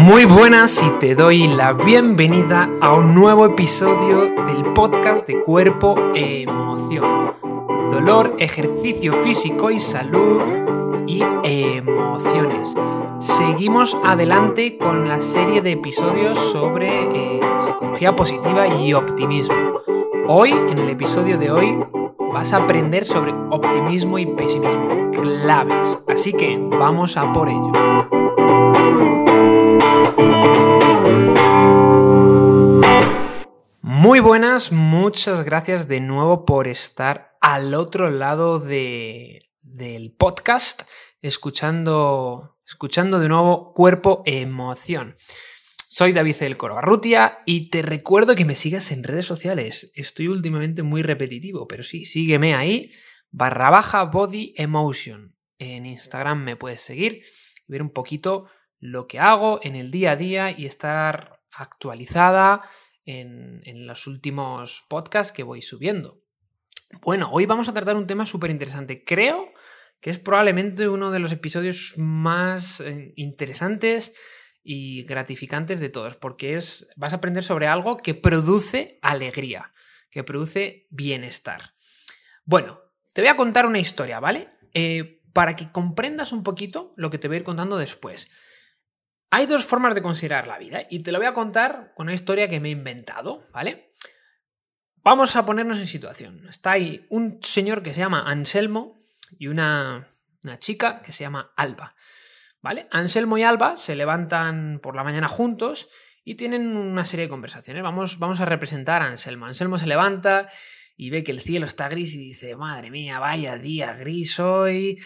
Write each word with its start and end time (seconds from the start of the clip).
Muy 0.00 0.24
buenas 0.24 0.82
y 0.82 0.88
te 0.98 1.14
doy 1.14 1.46
la 1.46 1.74
bienvenida 1.74 2.70
a 2.80 2.94
un 2.94 3.14
nuevo 3.14 3.44
episodio 3.44 4.34
del 4.46 4.62
podcast 4.72 5.26
de 5.26 5.42
cuerpo 5.42 5.94
e 6.14 6.42
emoción. 6.42 7.34
Dolor, 7.90 8.34
ejercicio 8.38 9.12
físico 9.22 9.70
y 9.70 9.78
salud 9.78 10.40
y 11.06 11.22
emociones. 11.44 12.74
Seguimos 13.18 13.94
adelante 14.02 14.78
con 14.78 15.06
la 15.06 15.20
serie 15.20 15.60
de 15.60 15.72
episodios 15.72 16.38
sobre 16.38 16.88
eh, 16.88 17.40
psicología 17.58 18.16
positiva 18.16 18.68
y 18.68 18.94
optimismo. 18.94 19.82
Hoy, 20.26 20.52
en 20.52 20.78
el 20.78 20.88
episodio 20.88 21.36
de 21.36 21.50
hoy, 21.50 21.78
vas 22.32 22.54
a 22.54 22.64
aprender 22.64 23.04
sobre 23.04 23.32
optimismo 23.50 24.18
y 24.18 24.24
pesimismo, 24.24 25.10
claves. 25.12 26.02
Así 26.08 26.32
que 26.32 26.58
vamos 26.70 27.18
a 27.18 27.30
por 27.34 27.50
ello. 27.50 29.19
Buenas, 34.22 34.70
muchas 34.70 35.46
gracias 35.46 35.88
de 35.88 36.00
nuevo 36.00 36.44
por 36.44 36.68
estar 36.68 37.38
al 37.40 37.72
otro 37.72 38.10
lado 38.10 38.60
del 38.60 40.14
podcast, 40.18 40.82
escuchando, 41.22 42.58
escuchando 42.66 43.18
de 43.18 43.30
nuevo 43.30 43.72
cuerpo 43.72 44.22
emoción. 44.26 45.16
Soy 45.88 46.12
David 46.12 46.36
del 46.36 46.58
Corobarrutia 46.58 47.38
y 47.46 47.70
te 47.70 47.80
recuerdo 47.80 48.34
que 48.34 48.44
me 48.44 48.54
sigas 48.54 48.92
en 48.92 49.04
redes 49.04 49.24
sociales. 49.24 49.90
Estoy 49.94 50.28
últimamente 50.28 50.82
muy 50.82 51.02
repetitivo, 51.02 51.66
pero 51.66 51.82
sí, 51.82 52.04
sígueme 52.04 52.54
ahí, 52.54 52.90
barra 53.30 53.70
baja 53.70 54.04
body 54.04 54.52
emotion. 54.56 55.34
En 55.58 55.86
Instagram 55.86 56.44
me 56.44 56.56
puedes 56.56 56.82
seguir 56.82 57.22
y 57.66 57.72
ver 57.72 57.80
un 57.80 57.90
poquito 57.90 58.50
lo 58.80 59.06
que 59.06 59.18
hago 59.18 59.60
en 59.62 59.76
el 59.76 59.90
día 59.90 60.12
a 60.12 60.16
día 60.16 60.50
y 60.50 60.66
estar 60.66 61.40
actualizada 61.52 62.62
en, 63.18 63.86
los 63.86 64.06
últimos 64.06 64.84
podcasts 64.88 65.32
que 65.32 65.42
voy 65.42 65.62
subiendo. 65.62 66.22
Bueno, 67.02 67.30
hoy 67.32 67.46
vamos 67.46 67.68
a 67.68 67.72
tratar 67.72 67.96
un 67.96 68.06
tema 68.06 68.26
súper 68.26 68.50
interesante. 68.50 69.04
Creo 69.04 69.52
que 70.00 70.10
es 70.10 70.18
probablemente 70.18 70.88
uno 70.88 71.10
de 71.10 71.18
los 71.18 71.32
episodios 71.32 71.94
más 71.96 72.80
eh, 72.80 73.12
interesantes 73.16 74.14
y 74.62 75.04
gratificantes 75.04 75.80
de 75.80 75.88
todos, 75.88 76.16
porque 76.16 76.56
es, 76.56 76.88
vas 76.96 77.12
a 77.12 77.16
aprender 77.16 77.44
sobre 77.44 77.66
algo 77.66 77.96
que 77.96 78.14
produce 78.14 78.94
alegría, 79.02 79.72
que 80.10 80.24
produce 80.24 80.86
bienestar. 80.90 81.74
Bueno, 82.44 82.80
te 83.12 83.20
voy 83.20 83.28
a 83.28 83.36
contar 83.36 83.66
una 83.66 83.78
historia, 83.78 84.20
¿vale? 84.20 84.48
Eh, 84.74 85.20
para 85.32 85.56
que 85.56 85.70
comprendas 85.70 86.32
un 86.32 86.42
poquito 86.42 86.92
lo 86.96 87.10
que 87.10 87.18
te 87.18 87.28
voy 87.28 87.36
a 87.36 87.38
ir 87.38 87.44
contando 87.44 87.76
después. 87.76 88.28
Hay 89.30 89.46
dos 89.46 89.64
formas 89.64 89.94
de 89.94 90.02
considerar 90.02 90.48
la 90.48 90.58
vida 90.58 90.82
y 90.90 91.00
te 91.00 91.12
lo 91.12 91.18
voy 91.18 91.28
a 91.28 91.32
contar 91.32 91.92
con 91.94 92.06
una 92.06 92.14
historia 92.14 92.48
que 92.48 92.58
me 92.58 92.68
he 92.68 92.72
inventado, 92.72 93.46
¿vale? 93.52 93.92
Vamos 94.96 95.36
a 95.36 95.46
ponernos 95.46 95.78
en 95.78 95.86
situación. 95.86 96.46
Está 96.48 96.72
ahí 96.72 97.06
un 97.08 97.38
señor 97.40 97.82
que 97.82 97.94
se 97.94 98.00
llama 98.00 98.28
Anselmo 98.28 98.98
y 99.38 99.46
una, 99.46 100.08
chica 100.58 101.00
que 101.02 101.12
se 101.12 101.22
llama 101.22 101.52
Alba, 101.56 101.94
¿vale? 102.60 102.88
Anselmo 102.90 103.38
y 103.38 103.44
Alba 103.44 103.76
se 103.76 103.94
levantan 103.94 104.80
por 104.82 104.96
la 104.96 105.04
mañana 105.04 105.28
juntos 105.28 105.88
y 106.24 106.34
tienen 106.34 106.76
una 106.76 107.06
serie 107.06 107.26
de 107.26 107.30
conversaciones. 107.30 107.84
Vamos, 107.84 108.18
vamos 108.18 108.40
a 108.40 108.46
representar 108.46 109.00
a 109.00 109.06
Anselmo. 109.06 109.46
Anselmo 109.46 109.78
se 109.78 109.86
levanta 109.86 110.48
y 110.96 111.10
ve 111.10 111.22
que 111.22 111.32
el 111.32 111.40
cielo 111.40 111.66
está 111.66 111.88
gris 111.88 112.14
y 112.14 112.18
dice, 112.18 112.56
madre 112.56 112.90
mía, 112.90 113.20
vaya 113.20 113.56
día 113.56 113.92
gris 113.92 114.40
hoy 114.40 114.98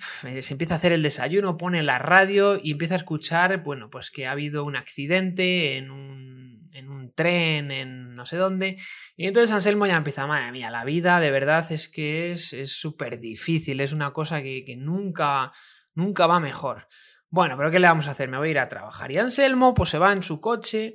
se 0.00 0.54
empieza 0.54 0.74
a 0.74 0.76
hacer 0.78 0.92
el 0.92 1.02
desayuno, 1.02 1.56
pone 1.56 1.82
la 1.82 1.98
radio 1.98 2.58
y 2.62 2.72
empieza 2.72 2.94
a 2.94 2.98
escuchar, 2.98 3.62
bueno, 3.62 3.90
pues 3.90 4.10
que 4.10 4.26
ha 4.26 4.32
habido 4.32 4.64
un 4.64 4.76
accidente 4.76 5.76
en 5.76 5.90
un, 5.90 6.68
en 6.72 6.88
un 6.88 7.12
tren, 7.14 7.70
en 7.70 8.14
no 8.14 8.26
sé 8.26 8.36
dónde. 8.36 8.78
Y 9.16 9.26
entonces 9.26 9.52
Anselmo 9.52 9.86
ya 9.86 9.96
empieza, 9.96 10.26
madre 10.26 10.52
mía, 10.52 10.70
la 10.70 10.84
vida 10.84 11.20
de 11.20 11.30
verdad 11.30 11.70
es 11.70 11.88
que 11.88 12.32
es 12.32 12.72
súper 12.72 13.20
difícil, 13.20 13.80
es 13.80 13.92
una 13.92 14.12
cosa 14.12 14.42
que, 14.42 14.76
nunca, 14.78 15.52
nunca 15.94 16.26
va 16.26 16.40
mejor. 16.40 16.86
Bueno, 17.28 17.56
pero 17.56 17.70
¿qué 17.70 17.78
le 17.78 17.86
vamos 17.86 18.08
a 18.08 18.12
hacer? 18.12 18.28
Me 18.28 18.38
voy 18.38 18.48
a 18.48 18.50
ir 18.52 18.58
a 18.58 18.68
trabajar. 18.68 19.10
Y 19.12 19.18
Anselmo 19.18 19.74
pues 19.74 19.90
se 19.90 19.98
va 19.98 20.12
en 20.12 20.22
su 20.22 20.40
coche 20.40 20.94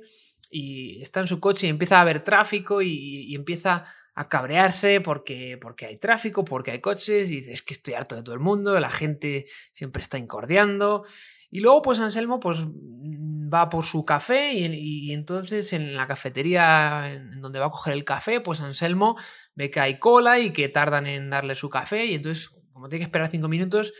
y 0.50 1.00
está 1.00 1.20
en 1.20 1.28
su 1.28 1.40
coche 1.40 1.66
y 1.66 1.70
empieza 1.70 1.98
a 1.98 2.02
haber 2.02 2.22
tráfico 2.22 2.82
y, 2.82 2.90
y 2.90 3.34
empieza 3.34 3.84
a 4.16 4.28
cabrearse 4.28 5.02
porque, 5.02 5.58
porque 5.60 5.84
hay 5.84 5.98
tráfico, 5.98 6.44
porque 6.44 6.70
hay 6.70 6.80
coches, 6.80 7.30
y 7.30 7.36
dices, 7.36 7.52
es 7.52 7.62
que 7.62 7.74
estoy 7.74 7.94
harto 7.94 8.16
de 8.16 8.22
todo 8.22 8.34
el 8.34 8.40
mundo, 8.40 8.78
la 8.80 8.90
gente 8.90 9.44
siempre 9.72 10.02
está 10.02 10.16
incordiando. 10.18 11.04
Y 11.50 11.60
luego, 11.60 11.82
pues 11.82 12.00
Anselmo, 12.00 12.40
pues 12.40 12.64
mm, 12.64 13.52
va 13.52 13.68
por 13.68 13.84
su 13.84 14.06
café 14.06 14.54
y, 14.54 15.12
entonces 15.12 15.72
en 15.74 15.94
la 15.94 16.06
cafetería 16.06 17.12
en 17.12 17.40
donde 17.42 17.58
va 17.58 17.66
a 17.66 17.70
coger 17.70 17.94
el 17.94 18.04
café, 18.04 18.40
pues 18.40 18.60
Anselmo 18.62 19.16
ve 19.54 19.70
que 19.70 19.80
hay 19.80 19.98
cola 19.98 20.38
y 20.38 20.52
que 20.52 20.68
tardan 20.68 21.06
en 21.06 21.30
darle 21.30 21.54
su 21.54 21.68
café 21.68 22.06
y 22.06 22.14
entonces, 22.14 22.48
como 22.72 22.88
tiene 22.88 23.00
que 23.00 23.08
esperar 23.08 23.28
cinco 23.28 23.48
minutos, 23.48 23.92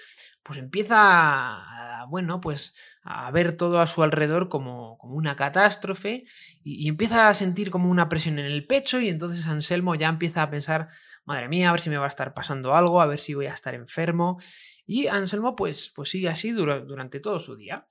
pues 0.47 0.61
empieza 0.61 0.97
a, 0.97 2.07
bueno, 2.09 2.41
pues 2.41 2.75
a 3.03 3.29
ver 3.33 3.55
todo 3.55 3.81
a 3.81 3.87
su 3.89 4.05
alrededor 4.05 4.49
como, 4.49 4.97
como 4.99 5.15
una 5.15 5.35
catástrofe 5.35 6.23
y, 6.63 6.89
empieza 6.89 7.29
a 7.29 7.35
sentir 7.35 7.71
como 7.71 7.91
una 7.91 8.09
presión 8.09 8.39
en 8.39 8.47
el 8.47 8.65
pecho 8.65 9.01
y 9.01 9.09
entonces 9.09 9.47
Anselmo 9.49 9.97
ya 9.97 10.09
empieza 10.09 10.43
a 10.43 10.51
pensar, 10.51 10.87
madre 11.25 11.49
mía, 11.49 11.69
a 11.69 11.73
ver 11.73 11.81
si 11.81 11.91
me 11.91 11.99
va 11.99 12.05
a 12.05 12.09
estar 12.09 12.33
pasando 12.33 12.77
algo, 12.77 13.01
a 13.01 13.07
ver 13.07 13.19
si 13.19 13.35
voy 13.35 13.47
a 13.47 13.55
estar 13.55 13.75
enfermo 13.75 14.39
y 14.87 15.09
Anselmo 15.09 15.57
pues, 15.57 15.91
pues 15.95 16.11
sigue 16.11 16.29
así 16.29 16.53
durante 16.53 17.19
todo 17.19 17.41
su 17.41 17.57
día. 17.57 17.85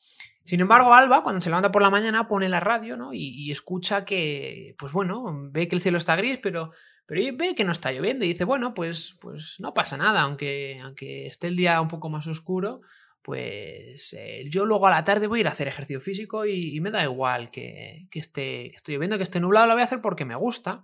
Sin 0.46 0.62
embargo, 0.62 0.94
Alba, 0.94 1.24
cuando 1.24 1.42
se 1.42 1.50
levanta 1.50 1.72
por 1.72 1.82
la 1.82 1.90
mañana, 1.90 2.28
pone 2.28 2.48
la 2.48 2.60
radio 2.60 2.96
¿no? 2.96 3.14
y, 3.14 3.52
escucha 3.52 4.06
que, 4.06 4.76
pues 4.78 4.94
bueno, 4.94 5.50
ve 5.52 5.68
que 5.68 5.76
el 5.76 5.82
cielo 5.82 5.98
está 5.98 6.16
gris, 6.16 6.40
pero 6.42 6.72
pero 7.06 7.22
ve 7.38 7.54
que 7.56 7.64
no 7.64 7.72
está 7.72 7.92
lloviendo 7.92 8.26
y 8.26 8.30
dice, 8.30 8.46
bueno, 8.46 8.74
pues, 8.74 9.16
pues 9.22 9.58
no 9.60 9.74
pasa 9.74 9.96
nada, 9.98 10.22
aunque, 10.22 10.80
aunque 10.84 11.28
esté 11.28 11.48
el 11.48 11.56
día 11.56 11.80
un 11.80 11.88
poco 11.88 12.10
más 12.10 12.26
oscuro, 12.26 12.82
pues 13.22 14.14
eh, 14.14 14.46
yo 14.50 14.66
luego 14.66 14.88
a 14.88 14.92
la 14.92 15.04
tarde 15.04 15.28
voy 15.28 15.40
a 15.40 15.42
ir 15.42 15.48
a 15.48 15.52
hacer 15.52 15.68
ejercicio 15.68 16.00
físico 16.00 16.46
y, 16.46 16.80
me 16.82 16.92
da 16.92 17.04
igual 17.04 17.52
que, 17.52 18.08
que, 18.10 18.20
esté, 18.20 18.72
que 18.72 18.94
lloviendo, 18.94 19.18
que 19.18 19.24
esté 19.24 19.40
nublado, 19.40 19.68
lo 19.68 19.74
voy 19.74 19.82
a 19.82 19.86
hacer 19.86 20.02
porque 20.02 20.26
me 20.26 20.36
gusta. 20.36 20.84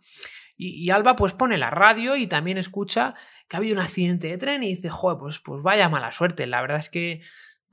Y, 0.55 0.91
Alba 0.91 1.15
pues 1.15 1.33
pone 1.33 1.57
la 1.57 1.71
radio 1.71 2.15
y 2.15 2.27
también 2.27 2.59
escucha 2.59 3.15
que 3.47 3.55
ha 3.55 3.59
habido 3.59 3.75
un 3.75 3.81
accidente 3.81 4.27
de 4.27 4.37
tren 4.37 4.61
y 4.61 4.75
dice, 4.75 4.89
joder, 4.89 5.17
pues, 5.19 5.39
pues 5.39 5.63
vaya 5.63 5.89
mala 5.89 6.11
suerte. 6.11 6.45
La 6.45 6.61
verdad 6.61 6.77
es 6.77 6.89
que 6.89 7.21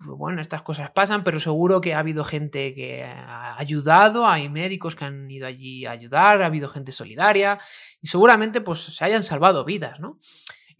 bueno, 0.01 0.41
estas 0.41 0.63
cosas 0.63 0.91
pasan, 0.91 1.25
pero 1.25 1.41
seguro 1.41 1.81
que 1.81 1.95
ha 1.95 1.99
habido 1.99 2.25
gente 2.25 2.75
que 2.75 3.05
ha 3.05 3.59
ayudado, 3.59 4.27
hay 4.27 4.49
médicos 4.49 4.95
que 4.95 5.05
han 5.05 5.31
ido 5.31 5.47
allí 5.47 5.87
a 5.87 5.93
ayudar, 5.93 6.43
ha 6.43 6.47
habido 6.47 6.69
gente 6.69 6.93
solidaria 6.93 7.59
y 8.01 8.07
seguramente 8.07 8.61
pues 8.61 8.81
se 8.81 9.05
hayan 9.05 9.23
salvado 9.23 9.65
vidas, 9.65 9.99
¿no? 10.01 10.19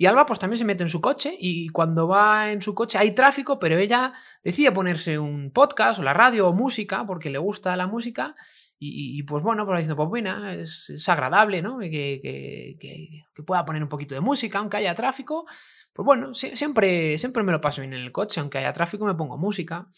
Y 0.01 0.07
Alba 0.07 0.27
pues 0.27 0.39
también 0.39 0.59
se 0.59 0.65
mete 0.65 0.85
en 0.85 0.89
su 0.89 1.01
coche 1.01 1.35
y 1.37 1.71
cuando 1.71 2.07
va 2.07 2.53
en 2.53 2.63
su 2.63 2.73
coche 2.73 2.99
hay 2.99 3.17
tráfico, 3.17 3.59
pero 3.59 3.77
ella 3.77 4.13
decide 4.45 4.71
ponerse 4.71 5.19
un 5.19 5.51
podcast 5.51 5.99
o 5.99 6.05
la 6.05 6.15
radio 6.15 6.47
o 6.47 6.53
música 6.53 7.05
porque 7.05 7.31
le 7.31 7.39
gusta 7.39 7.77
la 7.77 7.89
música 7.89 8.37
y, 8.81 9.25
pues 9.25 9.43
bueno, 9.43 9.67
pues 9.67 9.79
diciendo, 9.79 9.97
pues 9.97 10.09
bueno, 10.09 10.49
es, 10.51 11.09
agradable, 11.09 11.63
¿no? 11.63 11.79
Que, 11.81 12.21
que, 12.23 13.43
pueda 13.45 13.65
poner 13.65 13.83
un 13.83 13.89
poquito 13.89 14.15
de 14.15 14.21
música, 14.21 14.61
aunque 14.61 14.77
haya 14.77 14.95
tráfico. 14.95 15.47
Pues 15.93 16.07
bueno, 16.07 16.33
siempre, 16.33 17.19
siempre 17.19 17.43
me 17.43 17.51
lo 17.51 17.61
paso 17.61 17.81
bien 17.81 17.93
en 17.93 18.03
el 18.03 18.13
coche, 18.13 18.39
aunque 18.39 18.59
haya 18.59 18.73
tráfico 18.73 19.05
me 19.05 19.17
pongo 19.17 19.37
música. 19.37 19.89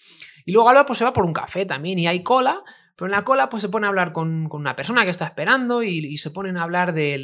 Y 0.47 0.53
luego 0.53 0.71
Alba 0.71 0.87
pues 0.87 0.99
se 0.99 1.05
va 1.05 1.13
por 1.13 1.27
un 1.27 1.35
café 1.35 1.67
también 1.67 1.99
y 1.99 2.07
hay 2.07 2.23
cola, 2.23 2.63
pero 2.97 3.07
en 3.07 3.13
la 3.13 3.23
cola 3.23 3.51
pues 3.51 3.61
se 3.61 3.69
pone 3.69 3.87
a 3.87 3.91
hablar 3.91 4.13
con, 4.13 4.49
una 4.51 4.77
persona 4.77 5.05
que 5.05 5.11
está 5.11 5.27
esperando 5.27 5.83
y, 5.83 6.17
se 6.17 6.31
ponen 6.31 6.57
a 6.57 6.63
hablar 6.63 6.95
de 6.95 7.23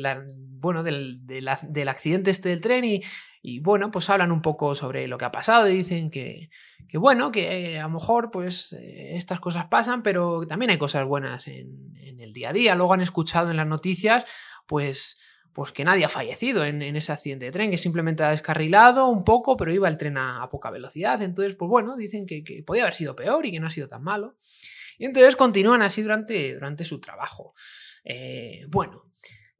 bueno, 0.58 0.82
del, 0.82 1.26
del 1.26 1.88
accidente 1.88 2.30
este 2.30 2.50
del 2.50 2.60
tren 2.60 2.84
y, 2.84 3.00
y 3.48 3.60
bueno, 3.60 3.92
pues 3.92 4.10
hablan 4.10 4.32
un 4.32 4.42
poco 4.42 4.74
sobre 4.74 5.06
lo 5.06 5.18
que 5.18 5.24
ha 5.24 5.30
pasado 5.30 5.68
y 5.68 5.76
dicen 5.76 6.10
que, 6.10 6.50
bueno, 6.98 7.32
que 7.32 7.78
a 7.78 7.84
lo 7.84 7.90
mejor 7.90 8.30
pues 8.30 8.72
eh, 8.72 9.16
estas 9.16 9.40
cosas 9.40 9.66
pasan, 9.66 10.02
pero 10.02 10.46
también 10.46 10.70
hay 10.70 10.78
cosas 10.78 11.04
buenas 11.06 11.48
en, 11.48 11.94
el 12.18 12.32
día 12.32 12.50
a 12.50 12.52
día. 12.52 12.74
Luego 12.74 12.94
han 12.94 13.02
escuchado 13.02 13.50
en 13.50 13.56
las 13.56 13.66
noticias 13.66 14.24
pues, 14.66 15.18
pues 15.52 15.72
que 15.72 15.84
nadie 15.84 16.04
ha 16.04 16.08
fallecido 16.08 16.64
en, 16.64 16.82
ese 16.82 17.12
accidente 17.12 17.44
de 17.44 17.52
tren, 17.52 17.70
que 17.70 17.78
simplemente 17.78 18.22
ha 18.22 18.30
descarrilado 18.30 19.08
un 19.08 19.22
poco, 19.24 19.56
pero 19.56 19.72
iba 19.72 19.88
el 19.88 19.98
tren 19.98 20.16
a, 20.18 20.48
poca 20.50 20.70
velocidad. 20.70 21.20
Entonces, 21.22 21.54
pues 21.56 21.68
bueno, 21.68 21.96
dicen 21.96 22.26
que, 22.26 22.42
que, 22.42 22.62
podía 22.62 22.82
haber 22.82 22.94
sido 22.94 23.14
peor 23.14 23.44
y 23.46 23.52
que 23.52 23.60
no 23.60 23.66
ha 23.66 23.70
sido 23.70 23.88
tan 23.88 24.02
malo. 24.02 24.36
Y 24.98 25.04
entonces 25.04 25.36
continúan 25.36 25.82
así 25.82 26.02
durante, 26.02 26.54
durante 26.54 26.84
su 26.84 27.00
trabajo. 27.00 27.52
Eh, 28.02 28.64
bueno, 28.68 29.04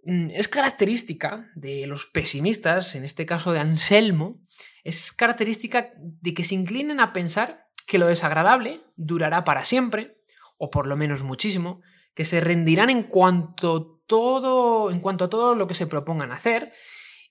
Mm, 0.07 0.29
es 0.31 0.47
característica 0.47 1.51
de 1.57 1.89
los 1.89 2.07
pesimistas, 2.07 2.95
en 2.95 3.03
este 3.03 3.27
caso 3.27 3.53
de 3.53 3.59
Anselmo, 3.59 4.41
es 4.87 5.11
característica 5.11 5.91
de 5.97 6.33
que 6.33 6.45
se 6.45 6.55
inclinen 6.55 7.01
a 7.01 7.13
pensar 7.13 7.67
que 7.89 7.99
lo 7.99 8.07
desagradable 8.07 8.81
durará 8.95 9.43
para 9.43 9.65
siempre, 9.65 10.23
o 10.59 10.71
por 10.71 10.87
lo 10.87 10.97
menos 10.97 11.25
muchísimo, 11.25 11.83
que 12.15 12.25
se 12.25 12.41
rendirán 12.41 12.89
en 12.89 13.03
cuanto 13.03 14.01
todo, 14.07 14.93
en 14.93 15.01
cuanto 15.01 15.25
a 15.25 15.29
todo 15.29 15.57
lo 15.57 15.67
que 15.67 15.75
se 15.75 15.89
propongan 15.89 16.31
hacer, 16.31 16.73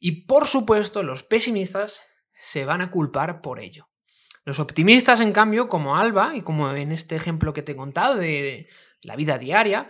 y 0.01 0.25
por 0.25 0.47
supuesto 0.47 1.01
los 1.01 1.23
pesimistas 1.23 2.05
se 2.33 2.65
van 2.65 2.81
a 2.81 2.91
culpar 2.91 3.41
por 3.41 3.61
ello. 3.61 3.87
Los 4.43 4.59
optimistas, 4.59 5.21
en 5.21 5.31
cambio, 5.31 5.69
como 5.69 5.95
Alba, 5.95 6.35
y 6.35 6.41
como 6.41 6.71
en 6.71 6.91
este 6.91 7.15
ejemplo 7.15 7.53
que 7.53 7.63
te 7.63 7.71
he 7.71 7.77
contado 7.77 8.15
de 8.15 8.67
la 9.01 9.15
vida 9.15 9.37
diaria, 9.37 9.87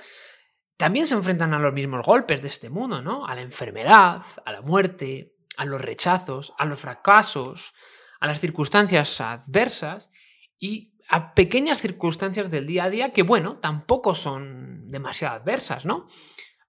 también 0.78 1.08
se 1.08 1.16
enfrentan 1.16 1.54
a 1.56 1.60
los 1.60 1.74
mismos 1.74 2.06
golpes 2.06 2.44
de 2.44 2.48
este 2.48 2.70
mundo, 2.70 3.02
¿no? 3.02 3.26
A 3.26 3.34
la 3.34 3.42
enfermedad, 3.42 4.22
a 4.46 4.52
la 4.52 4.62
muerte, 4.62 5.35
a 5.58 5.66
los 5.66 5.82
rechazos, 5.82 6.54
a 6.58 6.66
los 6.66 6.80
fracasos, 6.80 7.74
a 8.20 8.28
las 8.28 8.40
circunstancias 8.40 9.22
adversas 9.22 10.12
y 10.60 10.94
a 11.10 11.34
pequeñas 11.34 11.80
circunstancias 11.80 12.50
del 12.50 12.68
día 12.68 12.86
a 12.86 12.90
día 12.90 13.14
que, 13.14 13.24
bueno, 13.24 13.60
tampoco 13.60 14.16
son 14.16 14.90
demasiado 14.90 15.36
adversas, 15.36 15.86
¿no? 15.86 16.06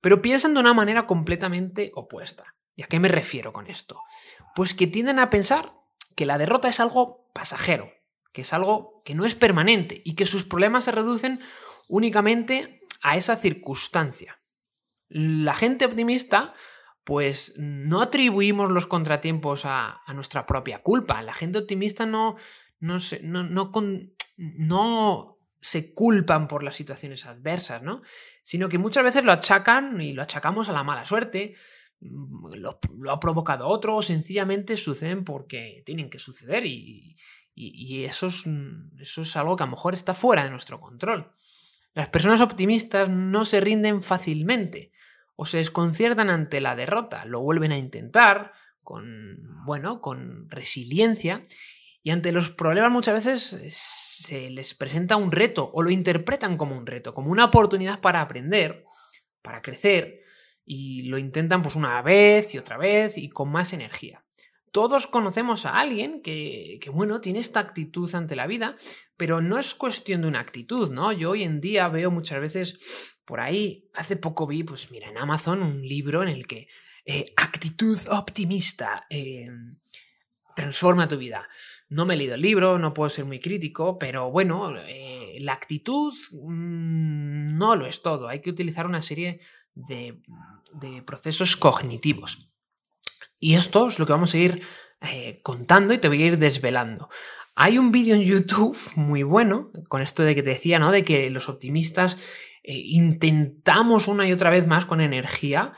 Pero 0.00 0.22
piensan 0.22 0.54
de 0.54 0.60
una 0.60 0.74
manera 0.74 1.06
completamente 1.06 1.92
opuesta. 1.94 2.54
¿Y 2.74 2.82
a 2.82 2.86
qué 2.86 3.00
me 3.00 3.08
refiero 3.08 3.52
con 3.52 3.66
esto? 3.66 4.00
Pues 4.54 4.74
que 4.74 4.86
tienden 4.86 5.18
a 5.18 5.30
pensar 5.30 5.72
que 6.14 6.26
la 6.26 6.38
derrota 6.38 6.68
es 6.68 6.80
algo 6.80 7.30
pasajero, 7.32 7.90
que 8.32 8.42
es 8.42 8.52
algo 8.52 9.02
que 9.04 9.14
no 9.14 9.24
es 9.24 9.34
permanente 9.34 10.02
y 10.04 10.14
que 10.14 10.26
sus 10.26 10.44
problemas 10.44 10.84
se 10.84 10.92
reducen 10.92 11.40
únicamente 11.88 12.82
a 13.02 13.16
esa 13.16 13.36
circunstancia. 13.36 14.40
La 15.08 15.54
gente 15.54 15.86
optimista, 15.86 16.54
pues 17.06 17.55
no 17.56 18.03
atribuimos 18.03 18.69
los 18.73 18.88
contratiempos 18.88 19.62
a, 19.64 20.03
nuestra 20.12 20.44
propia 20.44 20.82
culpa. 20.82 21.23
La 21.23 21.32
gente 21.32 21.61
optimista 21.61 22.05
no, 22.05 22.35
no, 22.81 22.99
se, 22.99 23.23
no, 23.23 23.44
no, 23.44 25.38
se 25.61 25.94
culpan 25.94 26.49
por 26.49 26.64
las 26.64 26.75
situaciones 26.75 27.25
adversas, 27.25 27.81
¿no? 27.85 28.03
Sino 28.43 28.69
que 28.69 28.79
muchas 28.79 29.05
veces 29.05 29.23
lo 29.23 29.31
achacan 29.31 30.00
y 30.00 30.14
lo 30.14 30.23
achacamos 30.23 30.69
a 30.69 30.73
la 30.73 30.82
mala 30.82 31.06
suerte, 31.06 31.55
mm, 32.00 32.55
lo, 32.55 32.81
ha 33.12 33.20
provocado 33.20 33.69
otro, 33.69 33.94
o 33.94 34.03
sencillamente 34.03 34.76
suceden 34.76 35.23
porque 35.23 35.85
tienen 35.87 36.11
que 36.11 36.19
suceder 36.19 36.67
y, 36.67 37.17
eso, 38.05 38.26
es, 38.26 38.47
eso 38.99 39.23
es 39.23 39.37
algo 39.37 39.55
que 39.55 39.62
a 39.62 39.67
lo 39.67 39.70
mejor 39.70 39.94
está 39.94 40.12
fuera 40.12 40.43
de 40.43 40.50
nuestro 40.50 40.81
control. 40.81 41.31
Las 41.94 42.08
personas 42.08 42.41
optimistas 42.41 43.08
no 43.08 43.44
se 43.44 43.61
rinden 43.61 44.03
fácilmente 44.03 44.91
o 45.36 45.46
se 45.46 45.58
desconciertan 45.58 46.30
ante 46.30 46.60
la 46.60 46.74
derrota, 46.74 47.24
lo 47.26 47.40
vuelven 47.40 47.72
a 47.72 47.78
intentar 47.78 48.52
con, 48.82 49.64
bueno, 49.64 50.00
con 50.00 50.50
resiliencia 50.50 51.42
y 52.02 52.10
ante 52.10 52.32
los 52.32 52.50
problemas 52.50 52.90
muchas 52.90 53.14
veces 53.14 53.60
se 53.74 54.50
les 54.50 54.74
presenta 54.74 55.16
un 55.16 55.32
reto 55.32 55.70
o 55.72 55.82
lo 55.82 55.90
interpretan 55.90 56.56
como 56.56 56.76
un 56.76 56.86
reto, 56.86 57.12
como 57.12 57.30
una 57.30 57.44
oportunidad 57.44 58.00
para 58.00 58.20
aprender, 58.20 58.84
para 59.42 59.60
crecer 59.60 60.22
y 60.64 61.02
lo 61.02 61.18
intentan 61.18 61.62
pues 61.62 61.76
una 61.76 62.00
vez 62.02 62.54
y 62.54 62.58
otra 62.58 62.76
vez 62.76 63.18
y 63.18 63.28
con 63.28 63.50
más 63.50 63.72
energía. 63.72 64.25
Todos 64.72 65.06
conocemos 65.06 65.64
a 65.64 65.78
alguien 65.78 66.20
que, 66.22 66.80
bueno, 66.92 67.20
tiene 67.20 67.38
esta 67.38 67.60
actitud 67.60 68.14
ante 68.14 68.36
la 68.36 68.46
vida, 68.46 68.76
pero 69.16 69.40
no 69.40 69.58
es 69.58 69.74
cuestión 69.74 70.22
de 70.22 70.28
una 70.28 70.40
actitud, 70.40 70.90
¿no? 70.90 71.12
Yo 71.12 71.30
hoy 71.30 71.44
en 71.44 71.60
día 71.60 71.88
veo 71.88 72.10
muchas 72.10 72.40
veces 72.40 73.16
por 73.24 73.40
ahí, 73.40 73.88
hace 73.94 74.16
poco 74.16 74.46
vi, 74.46 74.62
pues 74.62 74.90
mira, 74.90 75.08
en 75.08 75.18
Amazon 75.18 75.62
un 75.62 75.82
libro 75.82 76.22
en 76.22 76.28
el 76.28 76.46
que 76.46 76.68
eh, 77.04 77.32
actitud 77.36 77.98
optimista 78.10 79.06
eh, 79.08 79.48
transforma 80.56 81.06
tu 81.06 81.16
vida. 81.19 81.48
No 81.88 82.04
me 82.04 82.14
he 82.14 82.16
leído 82.16 82.34
el 82.34 82.42
libro, 82.42 82.78
no 82.78 82.92
puedo 82.94 83.08
ser 83.08 83.24
muy 83.24 83.38
crítico, 83.38 83.98
pero 83.98 84.30
bueno, 84.30 84.74
eh, 84.76 85.38
la 85.40 85.52
actitud 85.52 86.12
mm, 86.32 87.56
no 87.56 87.76
lo 87.76 87.86
es 87.86 88.02
todo. 88.02 88.26
Hay 88.26 88.40
que 88.40 88.50
utilizar 88.50 88.86
una 88.86 89.02
serie 89.02 89.38
de, 89.74 90.20
procesos 91.04 91.56
cognitivos. 91.56 92.56
Y 93.38 93.54
esto 93.54 93.88
es 93.88 93.98
lo 93.98 94.06
que 94.06 94.12
vamos 94.12 94.34
a 94.34 94.38
ir 94.38 94.62
eh, 95.02 95.38
contando 95.42 95.92
y 95.92 95.98
te 95.98 96.08
voy 96.08 96.22
a 96.22 96.26
ir 96.26 96.38
desvelando. 96.38 97.08
Hay 97.54 97.78
un 97.78 97.92
vídeo 97.92 98.14
en 98.14 98.22
YouTube 98.22 98.76
muy 98.96 99.22
bueno, 99.22 99.70
con 99.88 100.02
esto 100.02 100.22
de 100.22 100.34
que 100.34 100.42
te 100.42 100.50
decía, 100.50 100.78
¿no? 100.78 100.92
De 100.92 101.04
que 101.04 101.30
los 101.30 101.48
optimistas 101.48 102.18
eh, 102.62 102.74
intentamos 102.74 104.08
una 104.08 104.28
y 104.28 104.32
otra 104.32 104.50
vez 104.50 104.66
más 104.66 104.84
con 104.84 105.00
energía 105.00 105.72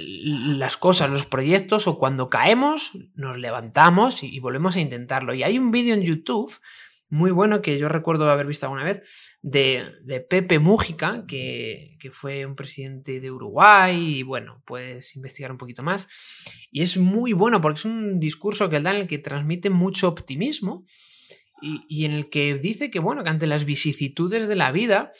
las 0.00 0.76
cosas, 0.76 1.10
los 1.10 1.26
proyectos, 1.26 1.86
o 1.86 1.98
cuando 1.98 2.28
caemos, 2.28 2.92
nos 3.14 3.38
levantamos 3.38 4.22
y, 4.22 4.38
volvemos 4.40 4.76
a 4.76 4.80
intentarlo. 4.80 5.34
Y 5.34 5.42
hay 5.42 5.58
un 5.58 5.70
vídeo 5.70 5.94
en 5.94 6.02
YouTube 6.02 6.52
muy 7.10 7.30
bueno 7.30 7.62
que 7.62 7.78
yo 7.78 7.88
recuerdo 7.88 8.30
haber 8.30 8.46
visto 8.46 8.66
alguna 8.66 8.84
vez 8.84 9.38
de, 9.42 10.26
Pepe 10.28 10.58
Mújica, 10.58 11.24
que, 11.26 11.96
que, 11.98 12.10
fue 12.10 12.44
un 12.44 12.54
presidente 12.54 13.20
de 13.20 13.30
Uruguay, 13.30 14.18
y 14.18 14.22
bueno, 14.22 14.62
puedes 14.66 15.16
investigar 15.16 15.50
un 15.50 15.58
poquito 15.58 15.82
más. 15.82 16.08
Y 16.70 16.82
es 16.82 16.98
muy 16.98 17.32
bueno 17.32 17.60
porque 17.60 17.78
es 17.78 17.84
un 17.84 18.20
discurso 18.20 18.68
que 18.68 18.76
él 18.76 18.82
da 18.82 18.90
en 18.90 19.02
el 19.02 19.06
que 19.06 19.18
transmite 19.18 19.70
mucho 19.70 20.08
optimismo 20.08 20.84
y, 21.62 21.82
y 21.88 22.04
en 22.04 22.12
el 22.12 22.28
que 22.28 22.54
dice 22.58 22.90
que, 22.90 22.98
bueno, 22.98 23.22
ante 23.24 23.46
las 23.46 23.64
vicisitudes 23.64 24.48
de 24.48 24.56
la 24.56 24.70
vida, 24.70 25.10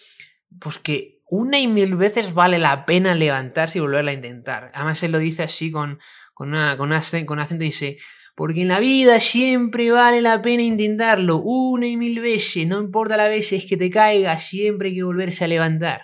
pues 0.60 0.78
que 0.78 1.18
una 1.30 1.58
y 1.58 1.66
mil 1.66 1.96
veces 1.96 2.34
vale 2.34 2.58
la 2.58 2.86
pena 2.86 3.14
levantarse 3.14 3.78
y 3.78 3.80
volverla 3.80 4.10
a 4.10 4.14
intentar. 4.14 4.70
Además, 4.74 5.02
él 5.02 5.12
lo 5.12 5.18
dice 5.18 5.42
así 5.42 5.70
con, 5.70 5.98
con, 6.34 6.50
una, 6.50 6.76
con, 6.76 6.90
con 7.26 7.38
acento, 7.38 7.64
dice, 7.64 7.98
porque 8.38 8.62
en 8.62 8.68
la 8.68 8.78
vida 8.78 9.18
siempre 9.18 9.90
vale 9.90 10.22
la 10.22 10.40
pena 10.40 10.62
intentarlo, 10.62 11.38
una 11.38 11.88
y 11.88 11.96
mil 11.96 12.20
veces, 12.20 12.68
no 12.68 12.78
importa 12.78 13.16
las 13.16 13.28
veces 13.28 13.66
que 13.68 13.76
te 13.76 13.90
caiga, 13.90 14.38
siempre 14.38 14.90
hay 14.90 14.94
que 14.94 15.02
volverse 15.02 15.44
a 15.44 15.48
levantar. 15.48 16.02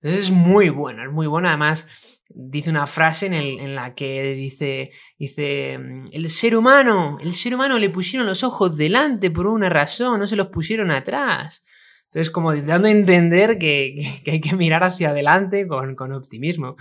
Entonces 0.00 0.28
es 0.28 0.30
muy 0.30 0.70
bueno, 0.70 1.02
es 1.02 1.12
muy 1.12 1.26
bueno. 1.26 1.46
Además, 1.46 1.86
dice 2.30 2.70
una 2.70 2.86
frase 2.86 3.26
en, 3.26 3.74
la 3.74 3.94
que 3.94 4.32
dice, 4.32 4.92
dice, 5.18 5.78
el 6.10 6.30
ser 6.30 6.56
humano, 6.56 7.18
el 7.20 7.34
ser 7.34 7.54
humano 7.54 7.78
le 7.78 7.90
pusieron 7.90 8.26
los 8.26 8.44
ojos 8.44 8.74
delante 8.78 9.30
por 9.30 9.46
una 9.46 9.68
razón, 9.68 10.20
no 10.20 10.26
se 10.26 10.36
los 10.36 10.46
pusieron 10.46 10.90
atrás. 10.90 11.62
Entonces, 12.08 12.30
como 12.30 12.56
dando 12.56 12.88
a 12.88 12.90
entender 12.90 13.58
que, 13.58 14.22
hay 14.26 14.40
que 14.40 14.56
mirar 14.56 14.82
hacia 14.82 15.10
adelante 15.10 15.66
con, 15.68 16.12
optimismo. 16.12 16.76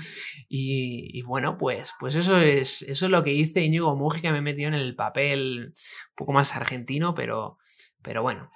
Y, 0.48 1.22
bueno, 1.24 1.58
pues, 1.58 1.94
pues 2.00 2.16
eso, 2.16 2.40
es, 2.40 2.82
eso 2.84 3.06
es 3.06 3.12
lo 3.12 3.24
que 3.24 3.34
hice 3.34 3.62
Íñigo 3.62 3.96
Mújica, 3.98 4.32
me 4.32 4.38
he 4.38 4.42
metido 4.42 4.70
en 4.70 4.74
el 4.74 4.96
papel 4.96 5.74
un 5.76 6.16
poco 6.16 6.32
más 6.32 6.56
argentino, 6.56 7.14
pero, 7.14 7.58
pero 8.02 8.24
bueno. 8.24 8.50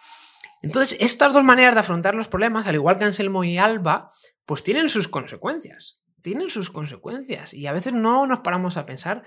Entonces, 0.62 0.98
estas 1.02 1.34
dos 1.34 1.44
maneras 1.44 1.74
de 1.74 1.82
afrontar 1.82 2.16
los 2.16 2.30
problemas, 2.30 2.66
al 2.68 2.76
igual 2.76 2.98
que 2.98 3.04
Anselmo 3.04 3.44
y 3.44 3.58
Alba, 3.58 4.10
pues 4.46 4.64
tienen 4.64 4.88
sus 4.88 5.10
consecuencias. 5.10 6.00
Tienen 6.22 6.50
sus 6.50 6.70
consecuencias. 6.70 7.54
Y 7.54 7.68
a 7.68 7.74
veces 7.74 7.92
no 7.92 8.28
nos 8.28 8.40
paramos 8.40 8.78
a 8.78 8.86
pensar 8.86 9.24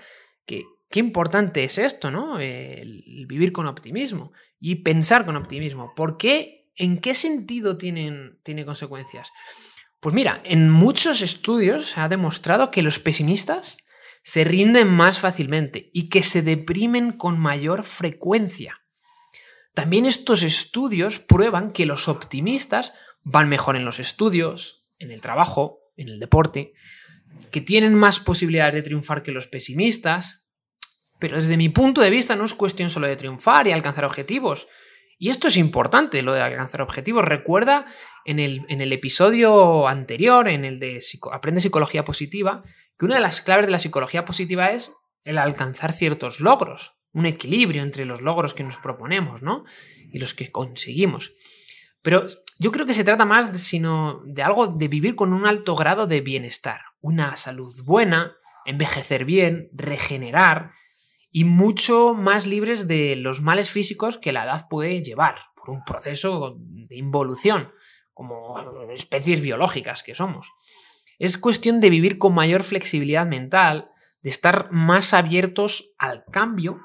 que 0.47 0.63
qué 0.89 0.99
importante 0.99 1.63
es 1.63 1.77
esto, 1.77 2.09
¿no? 2.09 2.39
El 2.39 3.25
vivir 3.27 3.51
con 3.51 3.67
optimismo 3.67 4.31
y 4.59 4.77
pensar 4.77 5.25
con 5.25 5.35
optimismo. 5.35 5.93
¿Por 5.95 6.17
qué 6.17 6.64
¿En 6.77 6.99
qué 6.99 7.13
sentido 7.13 7.77
tienen, 7.77 8.39
tiene 8.43 8.65
consecuencias? 8.65 9.31
Pues 9.99 10.13
mira, 10.13 10.41
en 10.43 10.69
muchos 10.69 11.21
estudios 11.21 11.91
se 11.91 11.99
ha 11.99 12.09
demostrado 12.09 12.69
que 12.69 12.83
los 12.83 12.99
pesimistas 12.99 13.77
se 14.23 14.43
rinden 14.43 14.87
más 14.87 15.19
fácilmente 15.19 15.89
y 15.93 16.09
que 16.09 16.23
se 16.23 16.41
deprimen 16.41 17.11
con 17.11 17.39
mayor 17.39 17.83
frecuencia. 17.83 18.81
También 19.73 20.05
estos 20.05 20.41
estudios 20.43 21.19
prueban 21.19 21.71
que 21.71 21.85
los 21.85 22.07
optimistas 22.07 22.93
van 23.23 23.49
mejor 23.49 23.75
en 23.75 23.85
los 23.85 23.99
estudios, 23.99 24.85
en 24.99 25.11
el 25.11 25.21
trabajo, 25.21 25.79
en 25.97 26.09
el 26.09 26.19
deporte, 26.19 26.73
que 27.51 27.61
tienen 27.61 27.93
más 27.93 28.19
posibilidades 28.19 28.75
de 28.75 28.81
triunfar 28.83 29.23
que 29.23 29.31
los 29.31 29.47
pesimistas. 29.47 30.45
Pero 31.19 31.37
desde 31.37 31.57
mi 31.57 31.69
punto 31.69 32.01
de 32.01 32.09
vista 32.09 32.35
no 32.35 32.45
es 32.45 32.53
cuestión 32.53 32.89
solo 32.89 33.07
de 33.07 33.15
triunfar 33.15 33.67
y 33.67 33.71
alcanzar 33.71 34.05
objetivos, 34.05 34.67
y 35.17 35.29
esto 35.29 35.47
es 35.47 35.57
importante, 35.57 36.21
lo 36.21 36.33
de 36.33 36.41
alcanzar 36.41 36.81
objetivos. 36.81 37.23
Recuerda 37.23 37.85
en 38.25 38.39
el, 38.39 38.65
en 38.67 38.81
el 38.81 38.91
episodio 38.91 39.87
anterior, 39.87 40.47
en 40.47 40.65
el 40.65 40.79
de 40.79 41.03
Aprende 41.31 41.61
Psicología 41.61 42.03
Positiva, 42.03 42.63
que 42.97 43.05
una 43.05 43.15
de 43.15 43.21
las 43.21 43.41
claves 43.41 43.65
de 43.65 43.71
la 43.71 43.79
psicología 43.79 44.25
positiva 44.25 44.71
es 44.71 44.93
el 45.23 45.37
alcanzar 45.37 45.93
ciertos 45.93 46.39
logros, 46.39 46.97
un 47.13 47.25
equilibrio 47.25 47.81
entre 47.81 48.05
los 48.05 48.21
logros 48.21 48.53
que 48.53 48.63
nos 48.63 48.77
proponemos, 48.77 49.41
¿no? 49.41 49.63
Y 50.11 50.19
los 50.19 50.33
que 50.33 50.51
conseguimos. 50.51 51.33
Pero 52.01 52.27
yo 52.59 52.71
creo 52.71 52.85
que 52.85 52.93
se 52.93 53.03
trata 53.03 53.25
más 53.25 53.57
sino 53.59 54.21
de 54.25 54.43
algo 54.43 54.67
de 54.67 54.87
vivir 54.87 55.15
con 55.15 55.33
un 55.33 55.47
alto 55.47 55.75
grado 55.75 56.07
de 56.07 56.21
bienestar, 56.21 56.81
una 56.99 57.35
salud 57.37 57.73
buena, 57.83 58.35
envejecer 58.65 59.25
bien, 59.25 59.69
regenerar, 59.73 60.71
y 61.37 61.43
mucho 61.43 62.13
más 62.13 62.47
libres 62.47 62.87
de 62.87 63.17
los 63.17 63.41
males 63.41 63.69
físicos 63.69 64.17
que 64.17 64.31
la 64.31 64.45
edad 64.45 64.67
puede 64.69 65.03
llevar 65.03 65.35
por 65.53 65.69
un 65.69 65.83
proceso 65.83 66.55
de 66.57 66.95
involución, 66.95 67.73
como 68.13 68.57
especies 68.91 69.41
biológicas 69.41 70.01
que 70.01 70.15
somos. 70.15 70.53
Es 71.19 71.37
cuestión 71.37 71.81
de 71.81 71.89
vivir 71.89 72.19
con 72.19 72.33
mayor 72.33 72.63
flexibilidad 72.63 73.27
mental, 73.27 73.91
de 74.23 74.29
estar 74.29 74.71
más 74.71 75.13
abiertos 75.13 75.93
al 75.97 76.23
cambio, 76.31 76.79